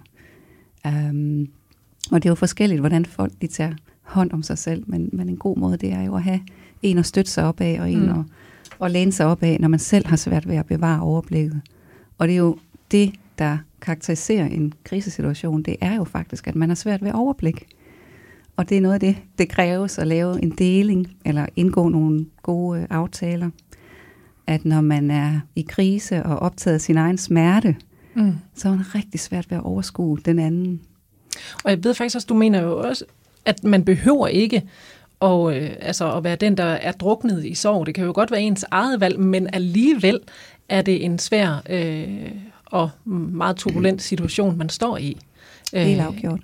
Um, 0.85 1.49
og 2.12 2.23
det 2.23 2.28
er 2.28 2.30
jo 2.30 2.35
forskelligt, 2.35 2.80
hvordan 2.80 3.04
folk 3.04 3.33
de 3.40 3.47
tager 3.47 3.73
hånd 4.02 4.33
om 4.33 4.42
sig 4.42 4.59
selv, 4.59 4.85
men, 4.87 5.11
men 5.12 5.28
en 5.28 5.37
god 5.37 5.56
måde, 5.56 5.76
det 5.76 5.92
er 5.92 6.02
jo 6.02 6.14
at 6.14 6.23
have 6.23 6.40
en 6.83 6.99
at 6.99 7.06
støtte 7.06 7.30
sig 7.30 7.44
op 7.44 7.61
af, 7.61 7.80
og 7.80 7.90
en 7.90 8.02
mm. 8.02 8.18
at, 8.18 8.25
at 8.83 8.90
læne 8.90 9.12
sig 9.12 9.26
op 9.26 9.42
af, 9.42 9.56
når 9.61 9.68
man 9.68 9.78
selv 9.78 10.06
har 10.06 10.16
svært 10.16 10.49
ved 10.49 10.56
at 10.56 10.66
bevare 10.66 11.00
overblikket. 11.00 11.61
Og 12.18 12.28
det 12.28 12.35
er 12.35 12.38
jo 12.38 12.56
det, 12.90 13.14
der 13.38 13.59
karakteriserer 13.80 14.47
en 14.47 14.73
krisesituation, 14.85 15.62
det 15.62 15.76
er 15.80 15.94
jo 15.94 16.04
faktisk, 16.04 16.47
at 16.47 16.54
man 16.54 16.68
har 16.68 16.75
svært 16.75 17.02
ved 17.02 17.12
overblik. 17.12 17.66
Og 18.56 18.68
det 18.68 18.76
er 18.76 18.80
noget 18.80 18.94
af 18.94 19.00
det, 19.00 19.16
det 19.38 19.49
kræves 19.49 19.99
at 19.99 20.06
lave 20.06 20.42
en 20.42 20.50
deling, 20.50 21.16
eller 21.25 21.47
indgå 21.56 21.88
nogle 21.88 22.26
gode 22.42 22.80
øh, 22.80 22.87
aftaler 22.90 23.50
at 24.46 24.64
når 24.64 24.80
man 24.80 25.10
er 25.10 25.40
i 25.56 25.66
krise 25.68 26.22
og 26.22 26.38
optaget 26.38 26.74
af 26.74 26.80
sin 26.80 26.96
egen 26.96 27.18
smerte, 27.18 27.76
mm. 28.14 28.34
så 28.54 28.68
er 28.68 28.72
det 28.72 28.94
rigtig 28.94 29.20
svært 29.20 29.50
ved 29.50 29.58
at 29.58 29.64
overskue 29.64 30.18
den 30.24 30.38
anden. 30.38 30.80
Og 31.64 31.70
jeg 31.70 31.84
ved 31.84 31.94
faktisk 31.94 32.16
også, 32.16 32.26
du 32.26 32.34
mener 32.34 32.62
jo 32.62 32.78
også, 32.78 33.04
at 33.44 33.64
man 33.64 33.84
behøver 33.84 34.26
ikke 34.26 34.62
og, 35.20 35.56
øh, 35.56 35.70
altså, 35.80 36.16
at 36.16 36.24
være 36.24 36.36
den, 36.36 36.56
der 36.56 36.64
er 36.64 36.92
druknet 36.92 37.44
i 37.44 37.54
sorg. 37.54 37.86
Det 37.86 37.94
kan 37.94 38.04
jo 38.04 38.12
godt 38.14 38.30
være 38.30 38.40
ens 38.40 38.64
eget 38.70 39.00
valg, 39.00 39.20
men 39.20 39.48
alligevel 39.52 40.20
er 40.68 40.82
det 40.82 41.04
en 41.04 41.18
svær 41.18 41.62
øh, 41.70 42.30
og 42.64 42.90
meget 43.04 43.57
turbulent 43.57 44.02
situation, 44.02 44.59
man 44.59 44.68
står 44.68 44.96
i. 44.96 45.18
Helt 45.74 46.00
øh, 46.00 46.07
afgjort. 46.07 46.40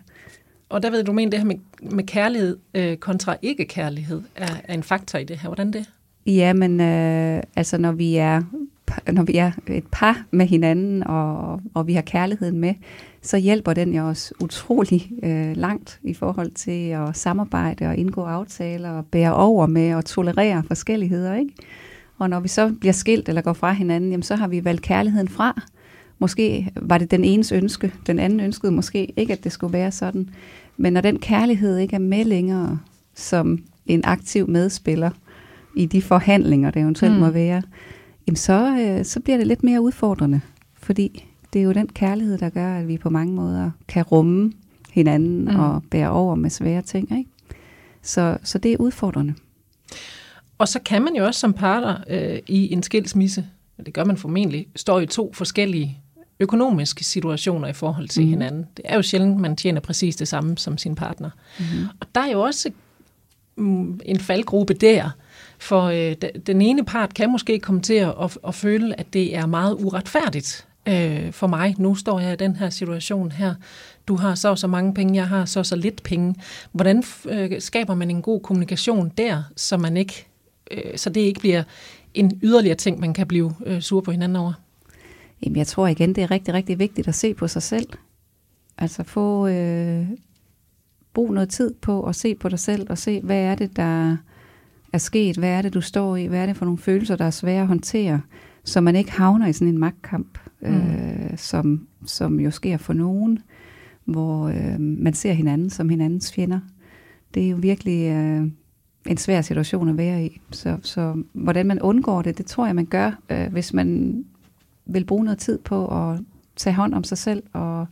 Og 0.68 0.82
der 0.82 0.90
ved 0.90 1.04
du, 1.04 1.12
mener 1.12 1.30
det 1.30 1.38
her 1.38 1.46
med, 1.46 1.56
med 1.82 2.04
kærlighed 2.04 2.58
øh, 2.74 2.96
kontra 2.96 3.36
ikke-kærlighed 3.42 4.22
er, 4.36 4.56
er 4.64 4.74
en 4.74 4.82
faktor 4.82 5.18
i 5.18 5.24
det 5.24 5.38
her. 5.38 5.48
Hvordan 5.48 5.72
det? 5.72 5.90
Ja, 6.26 6.52
men 6.52 6.80
øh, 6.80 7.42
altså 7.56 7.78
når 7.78 7.92
vi 7.92 8.16
er 8.16 8.42
når 9.12 9.22
vi 9.22 9.36
er 9.36 9.52
et 9.66 9.84
par 9.92 10.24
med 10.30 10.46
hinanden, 10.46 11.06
og, 11.06 11.60
og 11.74 11.86
vi 11.86 11.94
har 11.94 12.02
kærligheden 12.02 12.58
med, 12.58 12.74
så 13.22 13.36
hjælper 13.36 13.72
den 13.72 13.94
jo 13.94 14.02
os 14.02 14.32
utrolig 14.42 15.10
øh, 15.22 15.56
langt 15.56 16.00
i 16.02 16.14
forhold 16.14 16.50
til 16.50 16.88
at 16.88 17.16
samarbejde 17.16 17.86
og 17.86 17.96
indgå 17.96 18.22
aftaler 18.22 18.90
og 18.90 19.06
bære 19.06 19.34
over 19.34 19.66
med 19.66 19.94
og 19.94 20.04
tolerere 20.04 20.62
forskelligheder. 20.66 21.34
Ikke? 21.34 21.54
Og 22.18 22.30
når 22.30 22.40
vi 22.40 22.48
så 22.48 22.72
bliver 22.80 22.92
skilt 22.92 23.28
eller 23.28 23.42
går 23.42 23.52
fra 23.52 23.72
hinanden, 23.72 24.10
jamen, 24.10 24.22
så 24.22 24.36
har 24.36 24.48
vi 24.48 24.64
valgt 24.64 24.82
kærligheden 24.82 25.28
fra. 25.28 25.62
Måske 26.18 26.72
var 26.76 26.98
det 26.98 27.10
den 27.10 27.24
enes 27.24 27.52
ønske, 27.52 27.92
den 28.06 28.18
anden 28.18 28.40
ønskede 28.40 28.72
måske 28.72 29.12
ikke, 29.16 29.32
at 29.32 29.44
det 29.44 29.52
skulle 29.52 29.72
være 29.72 29.92
sådan. 29.92 30.28
Men 30.76 30.92
når 30.92 31.00
den 31.00 31.18
kærlighed 31.18 31.78
ikke 31.78 31.94
er 31.94 32.00
med 32.00 32.24
længere 32.24 32.78
som 33.14 33.58
en 33.86 34.00
aktiv 34.04 34.48
medspiller, 34.48 35.10
i 35.76 35.86
de 35.86 36.02
forhandlinger, 36.02 36.70
der 36.70 36.80
eventuelt 36.80 37.14
mm. 37.14 37.20
må 37.20 37.30
være, 37.30 37.62
jamen 38.26 38.36
så, 38.36 38.76
øh, 38.80 39.04
så 39.04 39.20
bliver 39.20 39.36
det 39.36 39.46
lidt 39.46 39.62
mere 39.62 39.80
udfordrende. 39.80 40.40
Fordi 40.74 41.26
det 41.52 41.58
er 41.58 41.62
jo 41.62 41.72
den 41.72 41.88
kærlighed, 41.88 42.38
der 42.38 42.48
gør, 42.48 42.74
at 42.74 42.88
vi 42.88 42.98
på 42.98 43.10
mange 43.10 43.34
måder 43.34 43.70
kan 43.88 44.02
rumme 44.02 44.52
hinanden 44.92 45.44
mm. 45.44 45.60
og 45.60 45.82
bære 45.90 46.10
over 46.10 46.34
med 46.34 46.50
svære 46.50 46.82
ting. 46.82 47.18
Ikke? 47.18 47.30
Så, 48.02 48.38
så 48.42 48.58
det 48.58 48.72
er 48.72 48.76
udfordrende. 48.76 49.34
Og 50.58 50.68
så 50.68 50.80
kan 50.84 51.02
man 51.02 51.14
jo 51.16 51.24
også 51.26 51.40
som 51.40 51.52
parter 51.52 51.96
øh, 52.08 52.38
i 52.46 52.72
en 52.72 52.82
skilsmisse, 52.82 53.46
det 53.86 53.94
gør 53.94 54.04
man 54.04 54.16
formentlig, 54.16 54.66
stå 54.76 54.98
i 54.98 55.06
to 55.06 55.32
forskellige 55.32 55.98
økonomiske 56.40 57.04
situationer 57.04 57.68
i 57.68 57.72
forhold 57.72 58.08
til 58.08 58.22
mm. 58.22 58.28
hinanden. 58.28 58.66
Det 58.76 58.84
er 58.84 58.96
jo 58.96 59.02
sjældent, 59.02 59.40
man 59.40 59.56
tjener 59.56 59.80
præcis 59.80 60.16
det 60.16 60.28
samme 60.28 60.58
som 60.58 60.78
sin 60.78 60.94
partner. 60.94 61.30
Mm. 61.58 61.64
Og 62.00 62.06
der 62.14 62.20
er 62.20 62.30
jo 62.32 62.40
også 62.40 62.70
Mm, 63.60 64.00
en 64.04 64.20
faldgruppe 64.20 64.74
der, 64.74 65.10
for 65.58 65.82
øh, 65.82 66.14
den 66.46 66.62
ene 66.62 66.84
part 66.84 67.14
kan 67.14 67.30
måske 67.30 67.58
komme 67.58 67.80
til 67.80 67.94
at, 67.94 68.14
at, 68.22 68.38
at 68.48 68.54
føle, 68.54 69.00
at 69.00 69.12
det 69.12 69.36
er 69.36 69.46
meget 69.46 69.74
uretfærdigt 69.74 70.66
øh, 70.88 71.32
for 71.32 71.46
mig. 71.46 71.74
Nu 71.78 71.94
står 71.94 72.20
jeg 72.20 72.32
i 72.32 72.36
den 72.36 72.56
her 72.56 72.70
situation 72.70 73.32
her. 73.32 73.54
Du 74.08 74.16
har 74.16 74.34
så 74.34 74.56
så 74.56 74.66
mange 74.66 74.94
penge, 74.94 75.14
jeg 75.14 75.28
har 75.28 75.44
så 75.44 75.62
så 75.62 75.76
lidt 75.76 76.02
penge. 76.02 76.34
Hvordan 76.72 77.04
øh, 77.28 77.60
skaber 77.60 77.94
man 77.94 78.10
en 78.10 78.22
god 78.22 78.40
kommunikation 78.40 79.12
der, 79.18 79.42
så 79.56 79.76
man 79.76 79.96
ikke, 79.96 80.26
øh, 80.70 80.96
så 80.98 81.10
det 81.10 81.20
ikke 81.20 81.40
bliver 81.40 81.62
en 82.14 82.40
yderligere 82.42 82.76
ting, 82.76 83.00
man 83.00 83.14
kan 83.14 83.26
blive 83.26 83.54
øh, 83.66 83.80
sur 83.80 84.00
på 84.00 84.10
hinanden 84.10 84.36
over? 84.36 84.52
Jamen, 85.44 85.56
jeg 85.56 85.66
tror 85.66 85.86
igen, 85.86 86.14
det 86.14 86.22
er 86.22 86.30
rigtig, 86.30 86.54
rigtig 86.54 86.78
vigtigt 86.78 87.08
at 87.08 87.14
se 87.14 87.34
på 87.34 87.48
sig 87.48 87.62
selv. 87.62 87.88
Altså 88.78 89.02
få, 89.02 89.46
øh, 89.46 90.06
brug 91.14 91.34
noget 91.34 91.48
tid 91.48 91.74
på 91.74 92.02
at 92.02 92.16
se 92.16 92.34
på 92.34 92.48
dig 92.48 92.58
selv 92.58 92.86
og 92.90 92.98
se, 92.98 93.20
hvad 93.20 93.40
er 93.40 93.54
det, 93.54 93.76
der 93.76 94.16
er 94.92 94.98
sket, 94.98 95.36
hvad 95.36 95.50
er 95.50 95.62
det, 95.62 95.74
du 95.74 95.80
står 95.80 96.16
i, 96.16 96.26
hvad 96.26 96.42
er 96.42 96.46
det 96.46 96.56
for 96.56 96.64
nogle 96.64 96.78
følelser, 96.78 97.16
der 97.16 97.24
er 97.24 97.30
svære 97.30 97.60
at 97.60 97.66
håndtere, 97.66 98.20
så 98.64 98.80
man 98.80 98.96
ikke 98.96 99.12
havner 99.12 99.46
i 99.46 99.52
sådan 99.52 99.68
en 99.68 99.78
magtkamp, 99.78 100.38
mm. 100.62 100.68
øh, 100.68 101.36
som, 101.36 101.86
som 102.06 102.40
jo 102.40 102.50
sker 102.50 102.76
for 102.76 102.92
nogen, 102.92 103.38
hvor 104.04 104.48
øh, 104.48 104.80
man 104.80 105.14
ser 105.14 105.32
hinanden 105.32 105.70
som 105.70 105.88
hinandens 105.88 106.32
fjender. 106.32 106.60
Det 107.34 107.44
er 107.44 107.50
jo 107.50 107.56
virkelig 107.56 108.10
øh, 108.10 108.46
en 109.06 109.16
svær 109.16 109.40
situation 109.40 109.88
at 109.88 109.96
være 109.96 110.24
i. 110.24 110.40
Så, 110.50 110.76
så 110.82 111.22
hvordan 111.32 111.66
man 111.66 111.82
undgår 111.82 112.22
det, 112.22 112.38
det 112.38 112.46
tror 112.46 112.66
jeg, 112.66 112.74
man 112.74 112.86
gør, 112.86 113.20
øh, 113.30 113.52
hvis 113.52 113.72
man 113.72 114.24
vil 114.86 115.04
bruge 115.04 115.24
noget 115.24 115.38
tid 115.38 115.58
på 115.58 116.10
at 116.10 116.20
tage 116.56 116.74
hånd 116.74 116.94
om 116.94 117.04
sig 117.04 117.18
selv, 117.18 117.42
og 117.52 117.86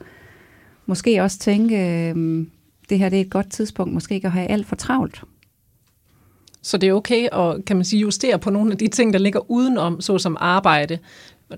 måske 0.86 1.22
også 1.22 1.38
tænke, 1.38 2.10
øh, 2.10 2.46
det 2.88 2.98
her 2.98 3.08
det 3.08 3.16
er 3.16 3.20
et 3.20 3.30
godt 3.30 3.50
tidspunkt, 3.50 3.94
måske 3.94 4.14
ikke 4.14 4.26
at 4.26 4.32
have 4.32 4.46
alt 4.46 4.66
for 4.66 4.76
travlt. 4.76 5.22
Så 6.62 6.78
det 6.78 6.88
er 6.88 6.92
okay 6.92 7.28
at 7.32 7.64
kan 7.64 7.76
man 7.76 7.84
sige, 7.84 8.00
justere 8.00 8.38
på 8.38 8.50
nogle 8.50 8.72
af 8.72 8.78
de 8.78 8.88
ting, 8.88 9.12
der 9.12 9.18
ligger 9.18 9.50
udenom, 9.50 10.00
såsom 10.00 10.36
arbejde, 10.40 10.98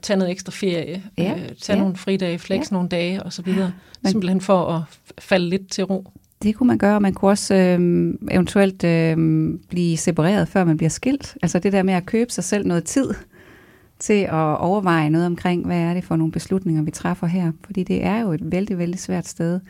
tage 0.02 0.16
noget 0.16 0.30
ekstra 0.30 0.52
ferie, 0.52 1.02
ja, 1.18 1.34
øh, 1.34 1.48
tage 1.60 1.76
ja. 1.76 1.82
nogle 1.82 1.96
fridage, 1.96 2.38
flex 2.38 2.70
ja. 2.70 2.74
nogle 2.74 2.88
dage 2.88 3.22
osv., 3.22 3.48
man, 3.48 3.72
simpelthen 4.04 4.40
for 4.40 4.66
at 4.66 4.82
falde 5.18 5.48
lidt 5.48 5.70
til 5.70 5.84
ro. 5.84 6.06
Det 6.42 6.54
kunne 6.54 6.66
man 6.66 6.78
gøre, 6.78 7.00
man 7.00 7.14
kunne 7.14 7.30
også 7.30 7.54
øh, 7.54 8.14
eventuelt 8.30 8.84
øh, 8.84 9.16
blive 9.68 9.96
separeret, 9.96 10.48
før 10.48 10.64
man 10.64 10.76
bliver 10.76 10.90
skilt. 10.90 11.36
Altså 11.42 11.58
det 11.58 11.72
der 11.72 11.82
med 11.82 11.94
at 11.94 12.06
købe 12.06 12.32
sig 12.32 12.44
selv 12.44 12.66
noget 12.66 12.84
tid 12.84 13.14
til 13.98 14.22
at 14.22 14.58
overveje 14.58 15.10
noget 15.10 15.26
omkring, 15.26 15.66
hvad 15.66 15.78
er 15.78 15.94
det 15.94 16.04
for 16.04 16.16
nogle 16.16 16.32
beslutninger, 16.32 16.82
vi 16.82 16.90
træffer 16.90 17.26
her. 17.26 17.52
Fordi 17.64 17.82
det 17.82 18.04
er 18.04 18.20
jo 18.20 18.32
et 18.32 18.40
vældig, 18.52 18.78
vældig 18.78 19.00
svært 19.00 19.26
sted 19.26 19.60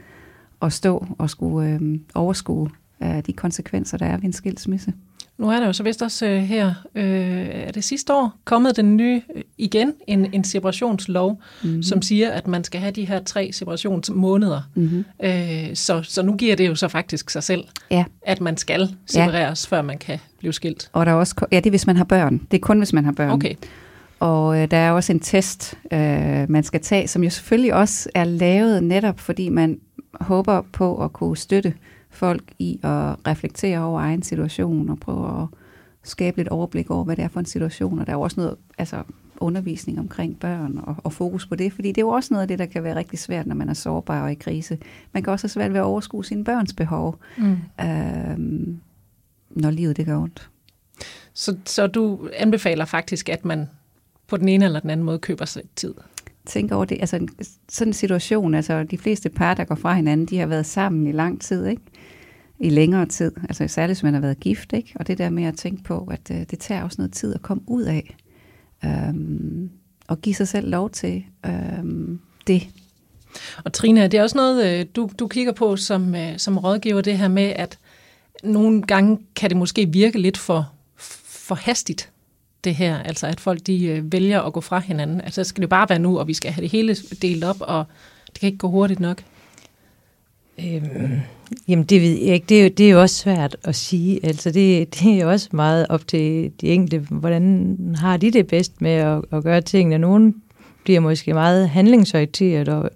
at 0.62 0.72
stå 0.72 1.06
og 1.18 1.30
skulle 1.30 1.68
øh, 1.68 1.98
overskue 2.14 2.70
øh, 3.02 3.22
de 3.26 3.32
konsekvenser, 3.32 3.98
der 3.98 4.06
er 4.06 4.16
ved 4.16 4.24
en 4.24 4.32
skilsmisse. 4.32 4.92
Nu 5.38 5.50
er 5.50 5.60
der 5.60 5.66
jo 5.66 5.72
så 5.72 5.82
vist 5.82 6.02
også 6.02 6.26
øh, 6.26 6.42
her, 6.42 6.74
øh, 6.94 7.04
er 7.52 7.72
det 7.72 7.84
sidste 7.84 8.14
år, 8.14 8.32
kommet 8.44 8.76
den 8.76 8.96
nye, 8.96 9.22
øh, 9.34 9.42
igen, 9.58 9.92
en, 10.06 10.34
en 10.34 10.44
separationslov, 10.44 11.40
mm-hmm. 11.62 11.82
som 11.82 12.02
siger, 12.02 12.30
at 12.30 12.46
man 12.46 12.64
skal 12.64 12.80
have 12.80 12.90
de 12.90 13.04
her 13.04 13.22
tre 13.24 13.50
separationsmåneder. 13.52 14.62
Mm-hmm. 14.74 15.04
Øh, 15.22 15.74
så, 15.74 16.02
så 16.02 16.22
nu 16.22 16.36
giver 16.36 16.56
det 16.56 16.68
jo 16.68 16.74
så 16.74 16.88
faktisk 16.88 17.30
sig 17.30 17.42
selv, 17.42 17.64
ja. 17.90 18.04
at 18.22 18.40
man 18.40 18.56
skal 18.56 18.96
separeres, 19.06 19.68
ja. 19.70 19.76
før 19.76 19.82
man 19.82 19.98
kan 19.98 20.18
blive 20.38 20.52
skilt. 20.52 20.90
Og 20.92 21.06
der 21.06 21.12
er 21.12 21.16
også, 21.16 21.46
ja, 21.52 21.56
det 21.56 21.66
er 21.66 21.70
hvis 21.70 21.86
man 21.86 21.96
har 21.96 22.04
børn. 22.04 22.40
Det 22.50 22.56
er 22.56 22.60
kun, 22.60 22.78
hvis 22.78 22.92
man 22.92 23.04
har 23.04 23.12
børn. 23.12 23.30
Okay. 23.30 23.54
Og 24.20 24.62
øh, 24.62 24.70
der 24.70 24.76
er 24.76 24.92
også 24.92 25.12
en 25.12 25.20
test, 25.20 25.78
øh, 25.92 26.50
man 26.50 26.62
skal 26.62 26.80
tage, 26.80 27.08
som 27.08 27.24
jo 27.24 27.30
selvfølgelig 27.30 27.74
også 27.74 28.10
er 28.14 28.24
lavet 28.24 28.82
netop, 28.82 29.20
fordi 29.20 29.48
man 29.48 29.80
håber 30.20 30.62
på 30.72 31.04
at 31.04 31.12
kunne 31.12 31.36
støtte 31.36 31.74
folk 32.10 32.42
i 32.58 32.80
at 32.82 33.26
reflektere 33.26 33.78
over 33.78 34.00
egen 34.00 34.22
situation 34.22 34.88
og 34.90 34.98
prøve 35.00 35.42
at 35.42 35.48
skabe 36.02 36.36
lidt 36.36 36.48
overblik 36.48 36.90
over, 36.90 37.04
hvad 37.04 37.16
det 37.16 37.24
er 37.24 37.28
for 37.28 37.40
en 37.40 37.46
situation. 37.46 37.98
Og 37.98 38.06
der 38.06 38.12
er 38.12 38.16
jo 38.16 38.20
også 38.20 38.40
noget 38.40 38.56
altså, 38.78 39.02
undervisning 39.36 39.98
omkring 39.98 40.38
børn 40.38 40.80
og, 40.82 40.96
og 41.04 41.12
fokus 41.12 41.46
på 41.46 41.54
det, 41.54 41.72
fordi 41.72 41.88
det 41.88 41.98
er 41.98 42.02
jo 42.02 42.08
også 42.08 42.34
noget 42.34 42.42
af 42.42 42.48
det, 42.48 42.58
der 42.58 42.66
kan 42.66 42.84
være 42.84 42.96
rigtig 42.96 43.18
svært, 43.18 43.46
når 43.46 43.54
man 43.54 43.68
er 43.68 43.74
sårbar 43.74 44.22
og 44.22 44.32
i 44.32 44.34
krise. 44.34 44.78
Man 45.12 45.22
kan 45.22 45.32
også 45.32 45.44
have 45.44 45.50
svært 45.50 45.72
ved 45.72 45.80
at 45.80 45.84
overskue 45.84 46.24
sine 46.24 46.44
børns 46.44 46.72
behov, 46.72 47.18
mm. 47.38 47.56
øh, 47.80 48.38
når 49.50 49.70
livet 49.70 49.96
det 49.96 50.06
gør 50.06 50.18
ondt. 50.18 50.50
Så, 51.34 51.56
så 51.64 51.86
du 51.86 52.28
anbefaler 52.36 52.84
faktisk, 52.84 53.28
at 53.28 53.44
man 53.44 53.68
på 54.30 54.36
den 54.36 54.48
ene 54.48 54.64
eller 54.64 54.80
den 54.80 54.90
anden 54.90 55.06
måde 55.06 55.18
køber 55.18 55.44
sig 55.44 55.62
tid? 55.76 55.94
Tænk 56.46 56.72
over 56.72 56.84
det. 56.84 56.96
Altså, 57.00 57.26
sådan 57.68 57.88
en 57.90 57.94
situation, 57.94 58.54
altså 58.54 58.84
de 58.84 58.98
fleste 58.98 59.28
par, 59.28 59.54
der 59.54 59.64
går 59.64 59.74
fra 59.74 59.94
hinanden, 59.94 60.26
de 60.26 60.38
har 60.38 60.46
været 60.46 60.66
sammen 60.66 61.06
i 61.06 61.12
lang 61.12 61.40
tid, 61.40 61.66
ikke? 61.66 61.82
i 62.60 62.70
længere 62.70 63.06
tid. 63.06 63.32
Altså 63.48 63.68
særligt, 63.68 63.98
hvis 63.98 64.02
man 64.02 64.14
har 64.14 64.20
været 64.20 64.40
gift, 64.40 64.72
ikke? 64.72 64.92
Og 64.94 65.06
det 65.06 65.18
der 65.18 65.30
med 65.30 65.44
at 65.44 65.56
tænke 65.56 65.82
på, 65.82 66.08
at 66.10 66.30
øh, 66.30 66.42
det 66.50 66.58
tager 66.58 66.82
også 66.82 66.96
noget 66.98 67.12
tid 67.12 67.34
at 67.34 67.42
komme 67.42 67.62
ud 67.66 67.82
af. 67.82 68.16
Øhm, 68.84 69.70
og 70.08 70.20
give 70.20 70.34
sig 70.34 70.48
selv 70.48 70.70
lov 70.70 70.90
til 70.90 71.24
øhm, 71.46 72.20
det. 72.46 72.68
Og 73.64 73.72
Trine, 73.72 74.02
det 74.02 74.14
er 74.14 74.22
også 74.22 74.36
noget, 74.36 74.80
øh, 74.80 74.86
du, 74.96 75.10
du 75.18 75.28
kigger 75.28 75.52
på 75.52 75.76
som, 75.76 76.14
øh, 76.14 76.38
som 76.38 76.58
rådgiver, 76.58 77.00
det 77.00 77.18
her 77.18 77.28
med, 77.28 77.52
at 77.56 77.78
nogle 78.44 78.82
gange 78.82 79.18
kan 79.36 79.50
det 79.50 79.56
måske 79.56 79.86
virke 79.88 80.18
lidt 80.18 80.38
for, 80.38 80.72
for 81.26 81.54
hastigt, 81.54 82.09
det 82.64 82.74
her. 82.74 82.98
Altså 82.98 83.26
at 83.26 83.40
folk 83.40 83.66
de 83.66 83.84
øh, 83.84 84.12
vælger 84.12 84.40
at 84.42 84.52
gå 84.52 84.60
fra 84.60 84.78
hinanden. 84.78 85.20
Altså 85.20 85.44
skal 85.44 85.60
det 85.60 85.68
bare 85.68 85.88
være 85.88 85.98
nu, 85.98 86.18
og 86.18 86.28
vi 86.28 86.34
skal 86.34 86.52
have 86.52 86.62
det 86.62 86.70
hele 86.70 86.96
delt 87.22 87.44
op, 87.44 87.56
og 87.60 87.84
det 88.26 88.40
kan 88.40 88.46
ikke 88.46 88.58
gå 88.58 88.68
hurtigt 88.68 89.00
nok. 89.00 89.22
Øhm, 90.58 91.20
jamen 91.68 91.84
det 91.84 92.02
ved 92.02 92.18
jeg 92.18 92.34
ikke. 92.34 92.46
Det 92.48 92.58
er, 92.58 92.62
jo, 92.62 92.68
det 92.68 92.86
er 92.86 92.90
jo 92.90 93.00
også 93.00 93.16
svært 93.16 93.56
at 93.64 93.76
sige. 93.76 94.26
Altså 94.26 94.50
det, 94.50 94.94
det 94.94 95.12
er 95.12 95.22
jo 95.22 95.30
også 95.30 95.48
meget 95.52 95.86
op 95.88 96.08
til 96.08 96.52
de 96.60 96.68
enkelte. 96.68 96.98
Hvordan 96.98 97.76
har 97.98 98.16
de 98.16 98.30
det 98.30 98.46
bedst 98.46 98.82
med 98.82 98.90
at, 98.90 99.22
at 99.32 99.42
gøre 99.42 99.60
tingene? 99.60 99.98
Nogen 99.98 100.34
bliver 100.84 101.00
måske 101.00 101.34
meget 101.34 101.68
handlingsorienteret, 101.68 102.68
og, 102.68 102.90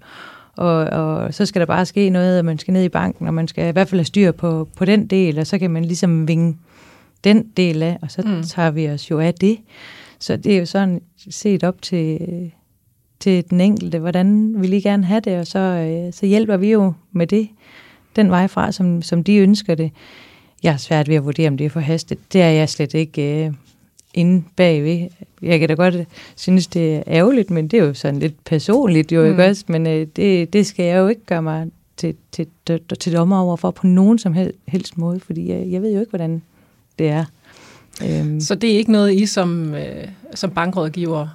og, 0.57 0.77
og 0.77 1.35
så 1.35 1.47
skal 1.47 1.61
der 1.61 1.67
bare 1.67 1.87
ske 1.87 2.11
noget, 2.11 2.39
at 2.39 2.45
man 2.45 2.59
skal 2.59 2.73
ned 2.73 2.85
i 2.85 2.89
banken, 2.89 3.27
og 3.27 3.35
man 3.35 3.49
skal 3.49 3.69
i 3.69 3.73
hvert 3.73 3.89
fald 3.89 4.01
have 4.01 4.05
styr 4.05 4.33
på, 4.33 4.69
på 4.77 4.85
den 4.85 5.07
del, 5.07 5.39
og 5.39 5.47
så 5.47 5.59
kan 5.59 5.71
man 5.71 5.85
ligesom 5.85 6.29
vinge 6.29 6.57
den 7.25 7.47
del 7.57 7.83
af, 7.83 7.99
og 8.03 8.11
så 8.11 8.23
mm. 8.23 8.43
tager 8.43 8.71
vi 8.71 8.89
os 8.89 9.11
jo 9.11 9.21
af 9.21 9.35
det. 9.35 9.59
Så 10.19 10.37
det 10.37 10.55
er 10.55 10.59
jo 10.59 10.67
sådan 10.67 11.01
set 11.31 11.65
op 11.65 11.83
til, 11.83 12.21
til 13.21 13.51
den 13.51 13.61
enkelte, 13.61 13.99
hvordan 13.99 14.55
vil 14.63 14.73
I 14.73 14.81
gerne 14.81 15.05
have 15.05 15.21
det, 15.21 15.39
og 15.39 15.47
så, 15.47 15.59
øh, 15.59 16.13
så 16.13 16.27
hjælper 16.27 16.57
vi 16.57 16.71
jo 16.71 16.93
med 17.13 17.27
det, 17.27 17.49
den 18.17 18.31
vej 18.31 18.47
fra, 18.47 18.73
som, 18.73 19.03
som 19.03 19.25
de 19.25 19.37
ønsker 19.37 19.75
det. 19.75 19.91
Jeg 20.63 20.73
har 20.73 20.79
svært 20.79 21.09
ved 21.09 21.17
at 21.17 21.25
vurdere, 21.25 21.49
om 21.49 21.57
det 21.57 21.65
er 21.65 21.71
for 21.71 21.81
hastigt. 21.81 22.33
Det 22.33 22.43
er 22.43 22.51
jeg 22.51 22.69
slet 22.69 22.95
ikke 22.95 23.47
øh, 23.47 23.53
inde 24.15 24.45
bagved. 24.57 25.09
Jeg 25.43 25.59
kan 25.59 25.69
da 25.69 25.75
godt 25.75 25.95
synes, 26.37 26.67
det 26.67 26.97
er 26.97 27.03
ærgerligt, 27.07 27.51
men 27.51 27.69
det 27.69 27.81
er 27.81 27.85
jo 27.85 27.95
sådan 27.95 28.21
lidt 28.21 28.45
personligt, 28.45 29.13
jo 29.13 29.23
mm. 29.23 29.31
ikke 29.31 29.45
også? 29.45 29.65
Men 29.69 29.87
øh, 29.87 30.07
det, 30.17 30.53
det 30.53 30.67
skal 30.67 30.87
jeg 30.87 30.99
jo 30.99 31.09
ikke 31.09 31.25
gøre 31.27 31.43
mig 31.43 31.67
til, 31.97 32.15
til, 32.33 32.47
til, 32.67 32.81
til 33.01 33.13
dommer 33.13 33.41
over 33.41 33.57
for 33.57 33.71
på 33.71 33.87
nogen 33.87 34.19
som 34.19 34.33
helst, 34.35 34.59
helst 34.69 34.99
måde, 34.99 35.21
fordi 35.21 35.49
jeg, 35.49 35.67
jeg 35.71 35.83
ved 35.83 35.93
jo 35.93 36.01
ikke, 36.01 36.11
hvordan 36.11 36.43
det 36.99 37.09
er. 37.09 37.25
Øhm. 38.05 38.41
Så 38.41 38.55
det 38.55 38.73
er 38.73 38.77
ikke 38.77 38.93
noget, 38.93 39.15
I 39.15 39.27
som, 39.27 39.75
øh, 39.75 40.09
som 40.35 40.51
bankrådgiver 40.51 41.29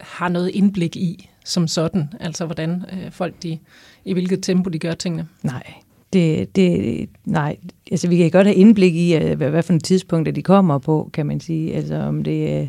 har 0.00 0.28
noget 0.28 0.48
indblik 0.48 0.96
i 0.96 1.30
som 1.48 1.68
sådan? 1.68 2.08
Altså 2.20 2.46
hvordan 2.46 2.84
øh, 2.92 3.10
folk, 3.10 3.42
de, 3.42 3.58
i 4.04 4.12
hvilket 4.12 4.42
tempo 4.42 4.70
de 4.70 4.78
gør 4.78 4.94
tingene? 4.94 5.28
Nej, 5.42 5.74
det, 6.12 6.56
det, 6.56 7.08
nej, 7.24 7.56
altså 7.90 8.08
vi 8.08 8.16
kan 8.16 8.30
godt 8.30 8.46
have 8.46 8.56
indblik 8.56 8.94
i, 8.94 9.14
øh, 9.16 9.36
hvad, 9.36 9.50
hvad 9.50 9.62
for 9.62 9.72
et 9.72 9.84
tidspunkt 9.84 10.36
de 10.36 10.42
kommer 10.42 10.78
på, 10.78 11.10
kan 11.12 11.26
man 11.26 11.40
sige. 11.40 11.74
Altså 11.74 11.94
om 11.94 12.24
det 12.24 12.52
er 12.52 12.66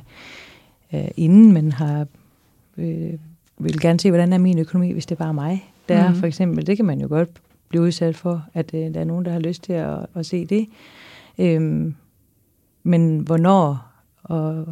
øh, 0.94 1.08
inden 1.18 1.52
man 1.52 1.72
har, 1.72 2.08
øh, 2.78 3.14
vil 3.58 3.80
gerne 3.80 4.00
se, 4.00 4.10
hvordan 4.10 4.34
er 4.34 4.38
min 4.38 4.60
økonomi, 4.60 4.92
hvis 4.92 5.06
det 5.06 5.16
er 5.16 5.24
bare 5.24 5.34
mig. 5.34 5.72
Der 5.90 6.10
mm. 6.10 6.16
for 6.16 6.28
eksempel, 6.28 6.68
det 6.68 6.76
kan 6.76 6.86
man 6.86 7.02
jo 7.02 7.08
godt 7.08 7.30
blive 7.70 7.84
udsat 7.84 8.16
for, 8.16 8.46
at 8.54 8.74
øh, 8.74 8.94
der 8.94 9.00
er 9.00 9.06
nogen, 9.06 9.26
der 9.26 9.32
har 9.32 9.40
lyst 9.40 9.64
til 9.64 9.74
at, 9.74 10.06
at 10.16 10.26
se 10.26 10.46
det. 10.46 10.68
Øhm, 11.38 11.96
men 12.84 13.20
hvornår 13.20 13.86
og 14.24 14.66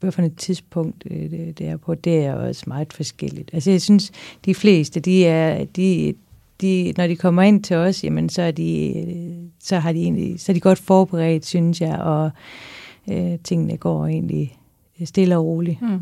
hvad 0.00 0.12
for 0.12 0.22
et 0.22 0.36
tidspunkt 0.36 1.04
øh, 1.10 1.30
det, 1.30 1.58
det 1.58 1.68
er 1.68 1.76
på, 1.76 1.94
det 1.94 2.24
er 2.24 2.34
også 2.34 2.64
meget 2.66 2.92
forskelligt. 2.92 3.50
Altså 3.52 3.70
jeg 3.70 3.82
synes, 3.82 4.12
de 4.44 4.54
fleste, 4.54 5.00
de 5.00 5.26
er, 5.26 5.64
de, 5.64 6.14
de, 6.60 6.94
når 6.96 7.06
de 7.06 7.16
kommer 7.16 7.42
ind 7.42 7.62
til 7.62 7.76
os, 7.76 8.04
jamen 8.04 8.28
så 8.28 8.42
er 8.42 8.50
de, 8.50 9.50
så 9.58 9.78
har 9.78 9.92
de 9.92 10.02
egentlig, 10.02 10.40
så 10.40 10.52
er 10.52 10.54
de 10.54 10.60
godt 10.60 10.78
forberedt, 10.78 11.46
synes 11.46 11.80
jeg, 11.80 11.98
og 11.98 12.30
øh, 13.10 13.38
tingene 13.44 13.76
går 13.76 14.06
egentlig 14.06 14.58
stille 15.04 15.36
og 15.36 15.44
roligt 15.44 15.82
mm. 15.82 16.00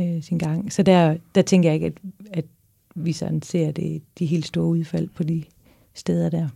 øh, 0.00 0.22
sin 0.22 0.38
gang. 0.38 0.72
Så 0.72 0.82
der, 0.82 1.16
der 1.34 1.42
tænker 1.42 1.68
jeg 1.68 1.74
ikke, 1.74 1.86
at, 1.86 1.98
at 2.30 2.44
vi 2.94 3.12
sådan 3.12 3.42
ser 3.42 3.72
det, 3.72 4.02
de 4.18 4.26
helt 4.26 4.46
store 4.46 4.66
udfald 4.66 5.08
på 5.08 5.22
de 5.22 5.44
steder 5.94 6.30
der. 6.30 6.48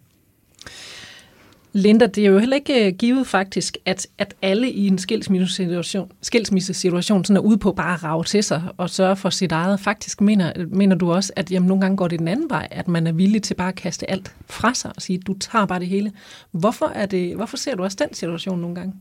Linda, 1.76 2.06
det 2.06 2.24
er 2.26 2.28
jo 2.28 2.38
heller 2.38 2.56
ikke 2.56 2.86
øh, 2.86 2.92
givet 2.92 3.26
faktisk, 3.26 3.76
at, 3.84 4.06
at 4.18 4.34
alle 4.42 4.70
i 4.70 4.86
en 4.86 4.98
skilsmissesituation, 4.98 6.12
skilsmissesituation 6.22 7.24
sådan 7.24 7.36
er 7.36 7.40
ude 7.40 7.58
på 7.58 7.72
bare 7.72 7.94
at 7.94 8.04
rave 8.04 8.24
til 8.24 8.42
sig 8.42 8.62
og 8.76 8.90
sørge 8.90 9.16
for 9.16 9.30
sit 9.30 9.52
eget. 9.52 9.80
Faktisk 9.80 10.20
mener, 10.20 10.52
mener 10.68 10.96
du 10.96 11.12
også, 11.12 11.32
at 11.36 11.50
jamen, 11.50 11.66
nogle 11.66 11.80
gange 11.80 11.96
går 11.96 12.08
det 12.08 12.18
den 12.18 12.28
anden 12.28 12.50
vej, 12.50 12.68
at 12.70 12.88
man 12.88 13.06
er 13.06 13.12
villig 13.12 13.42
til 13.42 13.54
bare 13.54 13.68
at 13.68 13.74
kaste 13.74 14.10
alt 14.10 14.34
fra 14.46 14.74
sig 14.74 14.92
og 14.96 15.02
sige, 15.02 15.18
du 15.18 15.34
tager 15.38 15.66
bare 15.66 15.78
det 15.78 15.88
hele. 15.88 16.12
Hvorfor, 16.50 16.86
er 16.94 17.06
det, 17.06 17.36
hvorfor 17.36 17.56
ser 17.56 17.74
du 17.74 17.82
også 17.82 17.96
den 18.00 18.14
situation 18.14 18.60
nogle 18.60 18.74
gange? 18.74 18.94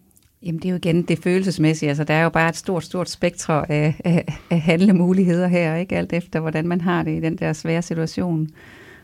Jamen 0.44 0.62
det 0.62 0.66
er 0.66 0.70
jo 0.70 0.76
igen 0.76 1.02
det 1.02 1.20
følelsesmæssige. 1.20 1.90
Altså 1.90 2.04
der 2.04 2.14
er 2.14 2.24
jo 2.24 2.30
bare 2.30 2.50
et 2.50 2.56
stort, 2.56 2.84
stort 2.84 3.10
spektrum 3.10 3.66
af, 3.70 3.96
af, 4.06 4.38
af 4.50 4.62
handlemuligheder 4.62 5.48
her, 5.48 5.76
ikke 5.76 5.98
alt 5.98 6.14
efter 6.14 6.40
hvordan 6.40 6.68
man 6.68 6.82
har 6.82 7.04
det 7.04 7.18
i 7.18 7.20
den 7.20 7.36
der 7.36 7.54
svære 7.54 7.82
situation. 7.82 8.50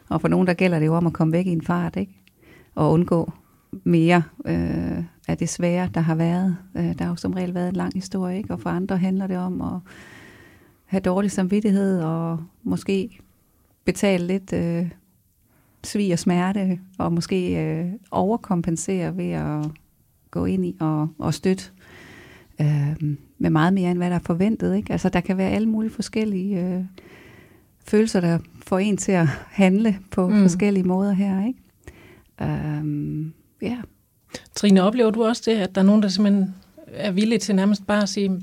Og 0.10 0.22
for 0.22 0.28
nogen 0.28 0.48
der 0.48 0.54
gælder 0.54 0.80
det 0.80 0.86
jo 0.86 0.96
om 0.96 1.08
at 1.08 1.14
komme 1.14 1.34
væk 1.34 1.46
i 1.46 1.52
en 1.52 1.62
fart, 1.62 1.96
ikke? 1.96 2.14
Og 2.76 2.92
undgå 2.92 3.32
mere 3.84 4.24
øh, 4.46 5.04
af 5.28 5.38
det 5.38 5.50
svære, 5.50 5.90
der 5.94 6.02
har 6.02 6.16
været. 6.16 6.58
Øh, 6.78 6.84
der 6.84 7.04
har 7.04 7.10
jo 7.10 7.16
som 7.16 7.34
regel 7.34 7.54
været 7.54 7.70
en 7.70 7.76
lang 7.76 7.94
historie, 7.94 8.38
ikke? 8.38 8.54
og 8.54 8.60
for 8.60 8.70
andre 8.70 8.98
handler 8.98 9.28
det 9.28 9.38
om 9.38 9.62
at 9.62 9.80
have 10.86 11.02
dårlig 11.02 11.32
samvittighed 11.32 12.02
og 12.02 12.40
måske 12.64 13.20
betale 13.86 14.28
lidt 14.28 14.54
øh, 14.54 14.90
svig 15.84 16.14
og 16.14 16.20
smerte, 16.20 16.80
og 16.98 17.14
måske 17.14 17.66
øh, 17.66 17.92
overkompensere 18.12 19.18
ved 19.18 19.32
at 19.32 19.72
gå 20.32 20.46
ind 20.46 20.66
i 20.66 20.76
og, 20.80 21.08
og 21.20 21.34
støtte 21.34 21.64
øh, 22.62 23.16
med 23.38 23.50
meget 23.50 23.74
mere, 23.74 23.92
end 23.92 24.00
hvad 24.00 24.10
der 24.10 24.16
er 24.16 24.20
forventet. 24.20 24.76
Ikke? 24.76 24.92
Altså, 24.92 25.10
der 25.10 25.20
kan 25.20 25.38
være 25.38 25.50
alle 25.50 25.70
mulige 25.70 25.92
forskellige 25.92 26.66
øh, 26.66 26.84
følelser, 27.86 28.22
der 28.22 28.40
får 28.66 28.80
en 28.80 28.98
til 28.98 29.12
at 29.12 29.28
handle 29.50 30.00
på 30.12 30.30
mm. 30.30 30.42
forskellige 30.42 30.84
måder 30.84 31.12
her. 31.12 31.46
Ikke? 31.48 31.60
Øh, 32.42 33.32
Ja. 33.62 33.78
Trine, 34.56 34.84
oplever 34.84 35.12
du 35.12 35.26
også 35.26 35.42
det, 35.46 35.58
at 35.58 35.76
der 35.76 35.82
er 35.82 35.86
nogen, 35.86 36.04
der 36.04 36.10
simpelthen 36.10 36.56
er 36.88 37.12
villige 37.12 37.40
til 37.40 37.56
nærmest 37.56 37.88
bare 37.88 38.02
at 38.02 38.10
sige, 38.10 38.42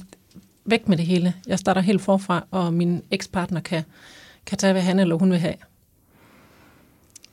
væk 0.64 0.88
med 0.88 0.96
det 0.96 1.06
hele. 1.06 1.34
Jeg 1.46 1.58
starter 1.58 1.80
helt 1.80 2.02
forfra, 2.02 2.46
og 2.50 2.74
min 2.74 3.02
ekspartner 3.10 3.60
kan, 3.60 3.82
kan 4.46 4.58
tage, 4.58 4.72
hvad 4.72 4.82
han 4.82 4.98
eller 4.98 5.16
hun 5.16 5.30
vil 5.30 5.38
have. 5.38 5.54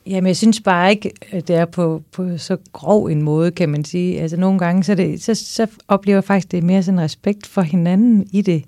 Jamen, 0.08 0.28
jeg 0.28 0.38
synes 0.38 0.62
bare 0.62 0.92
ikke, 0.92 1.12
at 1.32 1.48
det 1.48 1.56
er 1.56 1.66
på, 1.66 2.04
på 2.12 2.38
så 2.38 2.58
grov 2.74 3.06
en 3.06 3.22
måde, 3.22 3.52
kan 3.52 3.70
man 3.70 3.84
sige. 3.84 4.22
Altså, 4.22 4.38
nogle 4.38 4.60
gange, 4.60 4.84
så, 4.84 4.96
det, 4.96 5.24
så, 5.24 5.36
så 5.36 5.68
oplever 5.88 6.16
jeg 6.16 6.24
faktisk, 6.24 6.52
det 6.52 6.58
er 6.58 6.62
mere 6.62 6.84
sådan 6.84 7.00
respekt 7.00 7.48
for 7.48 7.62
hinanden 7.62 8.28
i 8.32 8.42
det. 8.42 8.66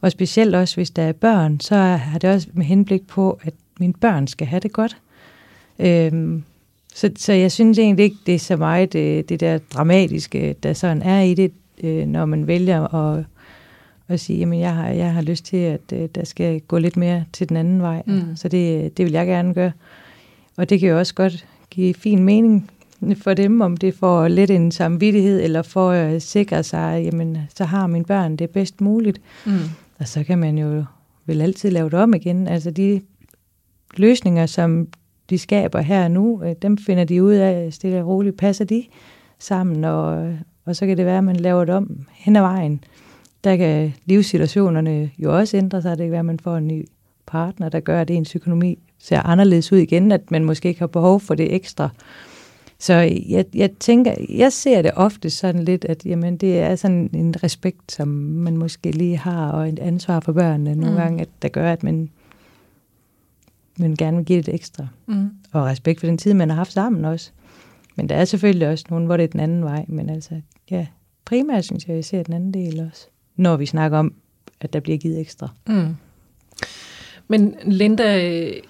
Og 0.00 0.12
specielt 0.12 0.54
også, 0.54 0.76
hvis 0.76 0.90
der 0.90 1.02
er 1.02 1.12
børn, 1.12 1.60
så 1.60 1.76
har 1.76 2.18
det 2.18 2.30
også 2.30 2.48
med 2.52 2.64
henblik 2.64 3.06
på, 3.06 3.40
at 3.42 3.54
mine 3.80 3.92
børn 3.92 4.26
skal 4.26 4.46
have 4.46 4.60
det 4.60 4.72
godt. 4.72 4.96
Øhm, 5.78 6.44
så, 6.94 7.10
så 7.16 7.32
jeg 7.32 7.52
synes 7.52 7.78
egentlig 7.78 8.04
ikke, 8.04 8.16
det 8.26 8.34
er 8.34 8.38
så 8.38 8.56
meget 8.56 8.92
det, 8.92 9.18
øh, 9.18 9.24
det 9.28 9.40
der 9.40 9.58
dramatiske, 9.58 10.54
der 10.62 10.72
sådan 10.72 11.02
er 11.02 11.20
i 11.20 11.34
det, 11.34 11.52
øh, 11.82 12.06
når 12.06 12.24
man 12.24 12.46
vælger 12.46 12.94
at, 12.94 13.24
at 14.08 14.20
sige, 14.20 14.38
jamen 14.38 14.60
jeg 14.60 14.74
har, 14.74 14.88
jeg 14.88 15.12
har 15.12 15.22
lyst 15.22 15.44
til, 15.44 15.56
at 15.56 15.80
øh, 15.92 16.08
der 16.14 16.24
skal 16.24 16.60
gå 16.60 16.78
lidt 16.78 16.96
mere 16.96 17.24
til 17.32 17.48
den 17.48 17.56
anden 17.56 17.82
vej. 17.82 18.02
Mm. 18.06 18.36
Så 18.36 18.48
det, 18.48 18.96
det 18.96 19.04
vil 19.04 19.12
jeg 19.12 19.26
gerne 19.26 19.54
gøre. 19.54 19.72
Og 20.56 20.70
det 20.70 20.80
kan 20.80 20.88
jo 20.88 20.98
også 20.98 21.14
godt 21.14 21.46
give 21.70 21.94
fin 21.94 22.24
mening 22.24 22.70
for 23.16 23.34
dem, 23.34 23.60
om 23.60 23.76
det 23.76 23.94
får 23.94 24.28
lidt 24.28 24.50
en 24.50 24.72
samvittighed, 24.72 25.40
eller 25.42 25.62
for 25.62 25.90
at 25.90 26.22
sikre 26.22 26.62
sig, 26.62 27.02
jamen, 27.04 27.38
så 27.54 27.64
har 27.64 27.86
mine 27.86 28.04
børn 28.04 28.36
det 28.36 28.50
bedst 28.50 28.80
muligt. 28.80 29.20
Mm. 29.46 29.52
Og 29.98 30.08
så 30.08 30.24
kan 30.24 30.38
man 30.38 30.58
jo 30.58 30.84
vel 31.26 31.40
altid 31.40 31.70
lave 31.70 31.90
det 31.90 31.98
om 31.98 32.14
igen. 32.14 32.48
Altså 32.48 32.70
de 32.70 33.00
løsninger, 33.96 34.46
som 34.46 34.88
de 35.30 35.38
skaber 35.38 35.80
her 35.80 36.04
og 36.04 36.10
nu, 36.10 36.42
øh, 36.44 36.54
dem 36.62 36.78
finder 36.78 37.04
de 37.04 37.22
ud 37.22 37.32
af 37.32 37.72
stille 37.72 38.00
og 38.00 38.06
roligt. 38.06 38.36
Passer 38.36 38.64
de 38.64 38.84
sammen, 39.38 39.84
og, 39.84 40.34
og 40.64 40.76
så 40.76 40.86
kan 40.86 40.96
det 40.96 41.06
være, 41.06 41.18
at 41.18 41.24
man 41.24 41.36
laver 41.36 41.64
det 41.64 41.74
om 41.74 42.06
hen 42.12 42.36
ad 42.36 42.40
vejen. 42.42 42.84
Der 43.44 43.56
kan 43.56 43.94
livssituationerne 44.04 45.10
jo 45.18 45.36
også 45.38 45.56
ændre 45.56 45.82
sig. 45.82 45.98
Det 45.98 46.04
kan 46.04 46.10
være, 46.10 46.18
at 46.18 46.24
man 46.24 46.38
får 46.38 46.56
en 46.56 46.66
ny 46.66 46.86
partner, 47.26 47.68
der 47.68 47.80
gør, 47.80 48.00
at 48.00 48.10
ens 48.10 48.36
økonomi 48.36 48.78
ser 48.98 49.20
anderledes 49.20 49.72
ud 49.72 49.78
igen, 49.78 50.12
at 50.12 50.30
man 50.30 50.44
måske 50.44 50.68
ikke 50.68 50.80
har 50.80 50.86
behov 50.86 51.20
for 51.20 51.34
det 51.34 51.54
ekstra. 51.54 51.88
Så 52.78 52.94
jeg, 53.28 53.44
jeg 53.54 53.70
tænker, 53.80 54.14
jeg 54.28 54.52
ser 54.52 54.82
det 54.82 54.90
ofte 54.96 55.30
sådan 55.30 55.64
lidt, 55.64 55.84
at 55.84 56.06
jamen, 56.06 56.36
det 56.36 56.58
er 56.58 56.76
sådan 56.76 57.10
en 57.14 57.34
respekt, 57.44 57.92
som 57.92 58.08
man 58.08 58.56
måske 58.56 58.90
lige 58.90 59.16
har, 59.16 59.50
og 59.50 59.68
et 59.68 59.78
ansvar 59.78 60.20
for 60.20 60.32
børnene 60.32 60.74
nogle 60.74 60.90
mm. 60.90 60.96
gange, 60.96 61.20
at 61.20 61.28
der 61.42 61.48
gør, 61.48 61.72
at 61.72 61.82
man, 61.82 62.10
man 63.80 63.94
gerne 63.94 64.16
vil 64.16 64.26
give 64.26 64.42
det 64.42 64.54
ekstra. 64.54 64.86
Mm. 65.06 65.30
Og 65.52 65.64
respekt 65.64 66.00
for 66.00 66.06
den 66.06 66.18
tid, 66.18 66.34
man 66.34 66.50
har 66.50 66.56
haft 66.56 66.72
sammen 66.72 67.04
også. 67.04 67.30
Men 67.96 68.08
der 68.08 68.14
er 68.14 68.24
selvfølgelig 68.24 68.68
også 68.68 68.84
nogen, 68.90 69.06
hvor 69.06 69.16
det 69.16 69.24
er 69.24 69.28
den 69.28 69.40
anden 69.40 69.64
vej. 69.64 69.84
Men 69.88 70.10
altså, 70.10 70.40
ja, 70.70 70.86
primært 71.24 71.64
synes 71.64 71.88
jeg, 71.88 71.94
jeg 71.94 72.04
ser 72.04 72.22
den 72.22 72.34
anden 72.34 72.54
del 72.54 72.80
også. 72.80 73.06
Når 73.36 73.56
vi 73.56 73.66
snakker 73.66 73.98
om, 73.98 74.14
at 74.60 74.72
der 74.72 74.80
bliver 74.80 74.98
givet 74.98 75.20
ekstra. 75.20 75.48
Mm. 75.66 75.96
Men 77.28 77.54
Linda, 77.64 78.04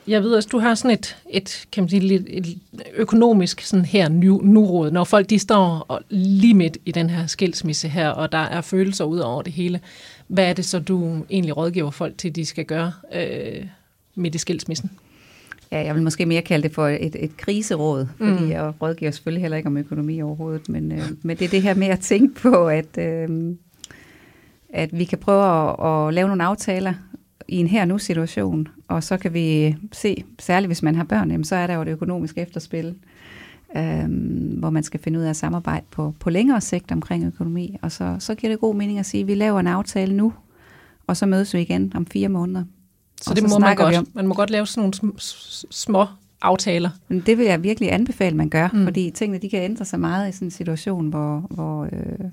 jeg 0.07 0.23
ved 0.23 0.33
også, 0.33 0.49
du 0.53 0.59
har 0.59 0.75
sådan 0.75 0.90
et, 0.90 1.16
et, 1.31 1.64
kan 1.73 1.83
man 1.83 1.88
sige, 1.88 2.29
et 2.29 2.59
økonomisk 2.94 3.61
sådan 3.61 3.85
her 3.85 4.09
nu, 4.09 4.40
nu 4.44 4.90
når 4.90 5.05
folk 5.05 5.31
de 5.31 5.38
står 5.38 5.85
og 5.88 6.01
lige 6.11 6.55
midt 6.55 6.79
i 6.85 6.92
den 6.92 7.11
her 7.11 7.27
skilsmisse 7.27 7.88
her, 7.88 8.09
og 8.09 8.33
der 8.33 8.38
er 8.38 8.61
følelser 8.61 9.05
ud 9.05 9.18
over 9.18 9.42
det 9.42 9.53
hele. 9.53 9.81
Hvad 10.27 10.44
er 10.44 10.53
det 10.53 10.64
så, 10.64 10.79
du 10.79 11.25
egentlig 11.31 11.57
rådgiver 11.57 11.90
folk 11.90 12.18
til, 12.18 12.37
de 12.37 12.44
skal 12.44 12.64
gøre 12.64 12.92
øh, 13.14 13.66
midt 14.20 14.35
i 14.35 14.38
skilsmissen? 14.38 14.90
Ja, 15.72 15.85
jeg 15.85 15.94
vil 15.94 16.02
måske 16.02 16.26
mere 16.26 16.42
kalde 16.42 16.62
det 16.62 16.74
for 16.74 16.88
et, 16.88 17.16
et 17.18 17.37
kriseråd, 17.37 18.06
fordi 18.16 18.44
mm. 18.44 18.50
jeg 18.50 18.72
rådgiver 18.83 19.11
selvfølgelig 19.11 19.42
heller 19.42 19.56
ikke 19.56 19.66
om 19.66 19.76
økonomi 19.76 20.22
overhovedet, 20.22 20.68
men, 20.68 20.92
øh, 20.92 21.02
men 21.22 21.37
det 21.37 21.44
er 21.44 21.48
det 21.48 21.62
her 21.62 21.74
med 21.74 21.87
at 21.87 22.00
tænke 22.00 22.35
på, 22.35 22.68
at, 22.68 22.98
øh, 22.98 23.54
at 24.68 24.98
vi 24.98 25.04
kan 25.04 25.18
prøve 25.18 25.44
at, 25.44 26.09
at 26.09 26.14
lave 26.14 26.28
nogle 26.28 26.44
aftaler, 26.44 26.94
i 27.50 27.56
en 27.56 27.66
her 27.66 27.85
nu 27.85 27.98
situation, 27.98 28.68
og 28.88 29.04
så 29.04 29.16
kan 29.16 29.35
vi 29.35 29.76
se, 29.92 30.24
særligt 30.38 30.68
hvis 30.68 30.83
man 30.83 30.94
har 30.94 31.04
børn, 31.04 31.30
jamen, 31.30 31.44
så 31.44 31.56
er 31.56 31.66
der 31.66 31.74
jo 31.74 31.85
det 31.85 31.90
økonomiske 31.90 32.40
efterspil, 32.40 32.94
øhm, 33.76 34.54
hvor 34.59 34.70
man 34.70 34.83
skal 34.83 35.00
finde 35.00 35.18
ud 35.18 35.24
af 35.24 35.30
at 35.30 35.37
samarbejde 35.37 35.87
på, 35.90 36.14
på 36.20 36.30
længere 36.30 36.61
sigt 36.61 36.92
omkring 36.92 37.26
økonomi, 37.26 37.76
og 37.83 37.92
så, 37.92 38.16
så 38.18 38.35
giver 38.35 38.52
det 38.52 38.61
god 38.61 38.74
mening 38.74 38.98
at 38.98 39.06
sige, 39.06 39.20
at 39.20 39.26
vi 39.26 39.35
laver 39.35 39.61
en 39.61 39.66
aftale 39.66 40.16
nu, 40.16 40.33
og 41.06 41.16
så 41.16 41.26
mødes 41.26 41.54
vi 41.54 41.61
igen 41.61 41.92
om 41.94 42.06
fire 42.06 42.28
måneder. 42.28 42.64
Så 43.20 43.35
det 43.35 43.42
så 43.42 43.48
må 43.48 43.59
man 43.59 43.76
godt. 43.76 43.96
Om, 43.96 44.09
man 44.14 44.26
må 44.26 44.35
godt 44.35 44.50
lave 44.50 44.66
sådan 44.66 44.92
nogle 45.02 45.12
små 45.70 46.06
aftaler. 46.42 46.90
Men 47.09 47.20
det 47.20 47.38
vil 47.38 47.46
jeg 47.46 47.62
virkelig 47.62 47.92
anbefale, 47.92 48.37
man 48.37 48.48
gør, 48.48 48.68
mm. 48.72 48.85
fordi 48.85 49.11
tingene 49.11 49.38
de 49.38 49.50
kan 49.50 49.62
ændre 49.62 49.85
sig 49.85 50.00
meget 50.00 50.28
i 50.28 50.33
sådan 50.33 50.46
en 50.46 50.50
situation, 50.50 51.09
hvor, 51.09 51.46
hvor 51.50 51.85
øh, 51.85 52.30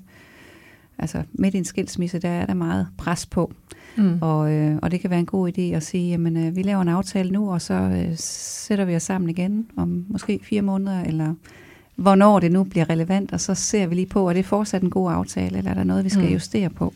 altså 0.98 1.22
midt 1.32 1.54
i 1.54 1.58
en 1.58 1.64
skilsmisse, 1.64 2.18
der 2.18 2.28
er 2.28 2.46
der 2.46 2.54
meget 2.54 2.86
pres 2.98 3.26
på. 3.26 3.52
Mm. 3.96 4.18
Og, 4.20 4.52
øh, 4.52 4.78
og 4.82 4.90
det 4.90 5.00
kan 5.00 5.10
være 5.10 5.18
en 5.18 5.26
god 5.26 5.48
idé 5.58 5.60
at 5.60 5.82
sige, 5.82 6.10
jamen 6.10 6.36
øh, 6.36 6.56
vi 6.56 6.62
laver 6.62 6.82
en 6.82 6.88
aftale 6.88 7.30
nu, 7.30 7.52
og 7.52 7.62
så 7.62 7.74
øh, 7.74 8.12
sætter 8.16 8.84
vi 8.84 8.96
os 8.96 9.02
sammen 9.02 9.30
igen 9.30 9.66
om 9.76 10.04
måske 10.08 10.40
fire 10.42 10.62
måneder, 10.62 11.02
eller 11.02 11.34
hvornår 11.96 12.40
det 12.40 12.52
nu 12.52 12.64
bliver 12.64 12.90
relevant, 12.90 13.32
og 13.32 13.40
så 13.40 13.54
ser 13.54 13.86
vi 13.86 13.94
lige 13.94 14.06
på, 14.06 14.28
er 14.28 14.32
det 14.32 14.46
fortsat 14.46 14.82
en 14.82 14.90
god 14.90 15.12
aftale, 15.12 15.58
eller 15.58 15.70
er 15.70 15.74
der 15.74 15.84
noget, 15.84 16.04
vi 16.04 16.08
skal 16.08 16.24
mm. 16.24 16.32
justere 16.32 16.70
på. 16.70 16.94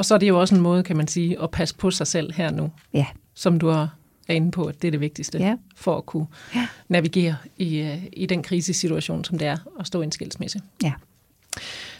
Og 0.00 0.04
så 0.04 0.14
er 0.14 0.18
det 0.18 0.28
jo 0.28 0.40
også 0.40 0.54
en 0.54 0.60
måde, 0.60 0.82
kan 0.82 0.96
man 0.96 1.08
sige, 1.08 1.42
at 1.42 1.50
passe 1.50 1.74
på 1.74 1.90
sig 1.90 2.06
selv 2.06 2.32
her 2.32 2.50
nu. 2.50 2.70
Ja. 2.94 3.06
Som 3.34 3.58
du 3.58 3.68
er 3.68 3.88
inde 4.28 4.50
på, 4.50 4.64
at 4.64 4.82
det 4.82 4.88
er 4.88 4.92
det 4.92 5.00
vigtigste 5.00 5.38
ja. 5.38 5.56
for 5.76 5.96
at 5.96 6.06
kunne 6.06 6.26
ja. 6.54 6.66
navigere 6.88 7.36
i, 7.56 7.78
øh, 7.78 7.98
i 8.12 8.26
den 8.26 8.42
krisesituation, 8.42 9.24
som 9.24 9.38
det 9.38 9.48
er 9.48 9.56
at 9.80 9.86
stå 9.86 10.00
i 10.00 10.04
en 10.04 10.12
skilsmisse. 10.12 10.60
Ja. 10.82 10.92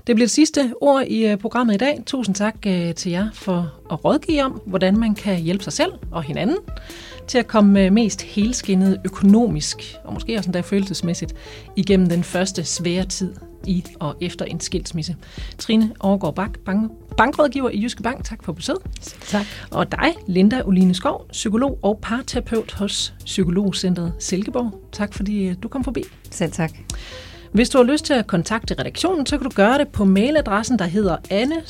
Det 0.06 0.14
bliver 0.16 0.26
det 0.26 0.30
sidste 0.30 0.74
ord 0.80 1.04
i 1.06 1.26
øh, 1.26 1.38
programmet 1.38 1.74
i 1.74 1.76
dag. 1.76 2.02
Tusind 2.06 2.34
tak 2.34 2.54
øh, 2.66 2.94
til 2.94 3.12
jer 3.12 3.30
for 3.32 3.72
at 3.92 4.04
rådgive 4.04 4.42
om, 4.42 4.60
hvordan 4.66 4.96
man 4.98 5.14
kan 5.14 5.40
hjælpe 5.40 5.64
sig 5.64 5.72
selv 5.72 5.92
og 6.10 6.22
hinanden 6.22 6.56
til 7.30 7.38
at 7.38 7.46
komme 7.46 7.84
øh, 7.84 7.92
mest 7.92 8.22
helskinnet 8.22 9.00
økonomisk, 9.04 9.96
og 10.04 10.14
måske 10.14 10.36
også 10.36 10.48
endda 10.48 10.60
følelsesmæssigt, 10.60 11.34
igennem 11.76 12.08
den 12.08 12.24
første 12.24 12.64
svære 12.64 13.04
tid 13.04 13.34
i 13.66 13.84
og 14.00 14.16
efter 14.20 14.44
en 14.44 14.60
skilsmisse. 14.60 15.16
Trine 15.58 15.92
Overgaard 16.00 16.34
Bak, 16.34 16.58
bank, 16.64 16.92
bankrådgiver 17.16 17.70
i 17.70 17.82
Jyske 17.82 18.02
Bank, 18.02 18.24
tak 18.24 18.44
for 18.44 18.52
besøget. 18.52 18.80
Tak. 19.26 19.46
Og 19.70 19.92
dig, 19.92 20.14
Linda 20.26 20.62
Oline 20.64 20.94
Skov, 20.94 21.26
psykolog 21.32 21.78
og 21.82 21.98
parterapeut 22.02 22.72
hos 22.72 23.14
Psykologcentret 23.24 24.12
Silkeborg. 24.18 24.80
Tak 24.92 25.14
fordi 25.14 25.54
du 25.54 25.68
kom 25.68 25.84
forbi. 25.84 26.02
Selv 26.30 26.52
tak. 26.52 26.72
Hvis 27.52 27.68
du 27.68 27.78
har 27.78 27.84
lyst 27.84 28.04
til 28.04 28.14
at 28.14 28.26
kontakte 28.26 28.74
redaktionen, 28.78 29.26
så 29.26 29.38
kan 29.38 29.50
du 29.50 29.54
gøre 29.54 29.78
det 29.78 29.88
på 29.88 30.04
mailadressen, 30.04 30.78
der 30.78 30.84
hedder 30.84 31.16
anne 31.30 31.62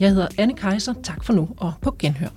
Jeg 0.00 0.08
hedder 0.08 0.28
Anne 0.38 0.54
Kejser. 0.54 0.94
Tak 1.02 1.24
for 1.24 1.32
nu 1.32 1.48
og 1.56 1.72
på 1.80 1.96
genhør. 1.98 2.28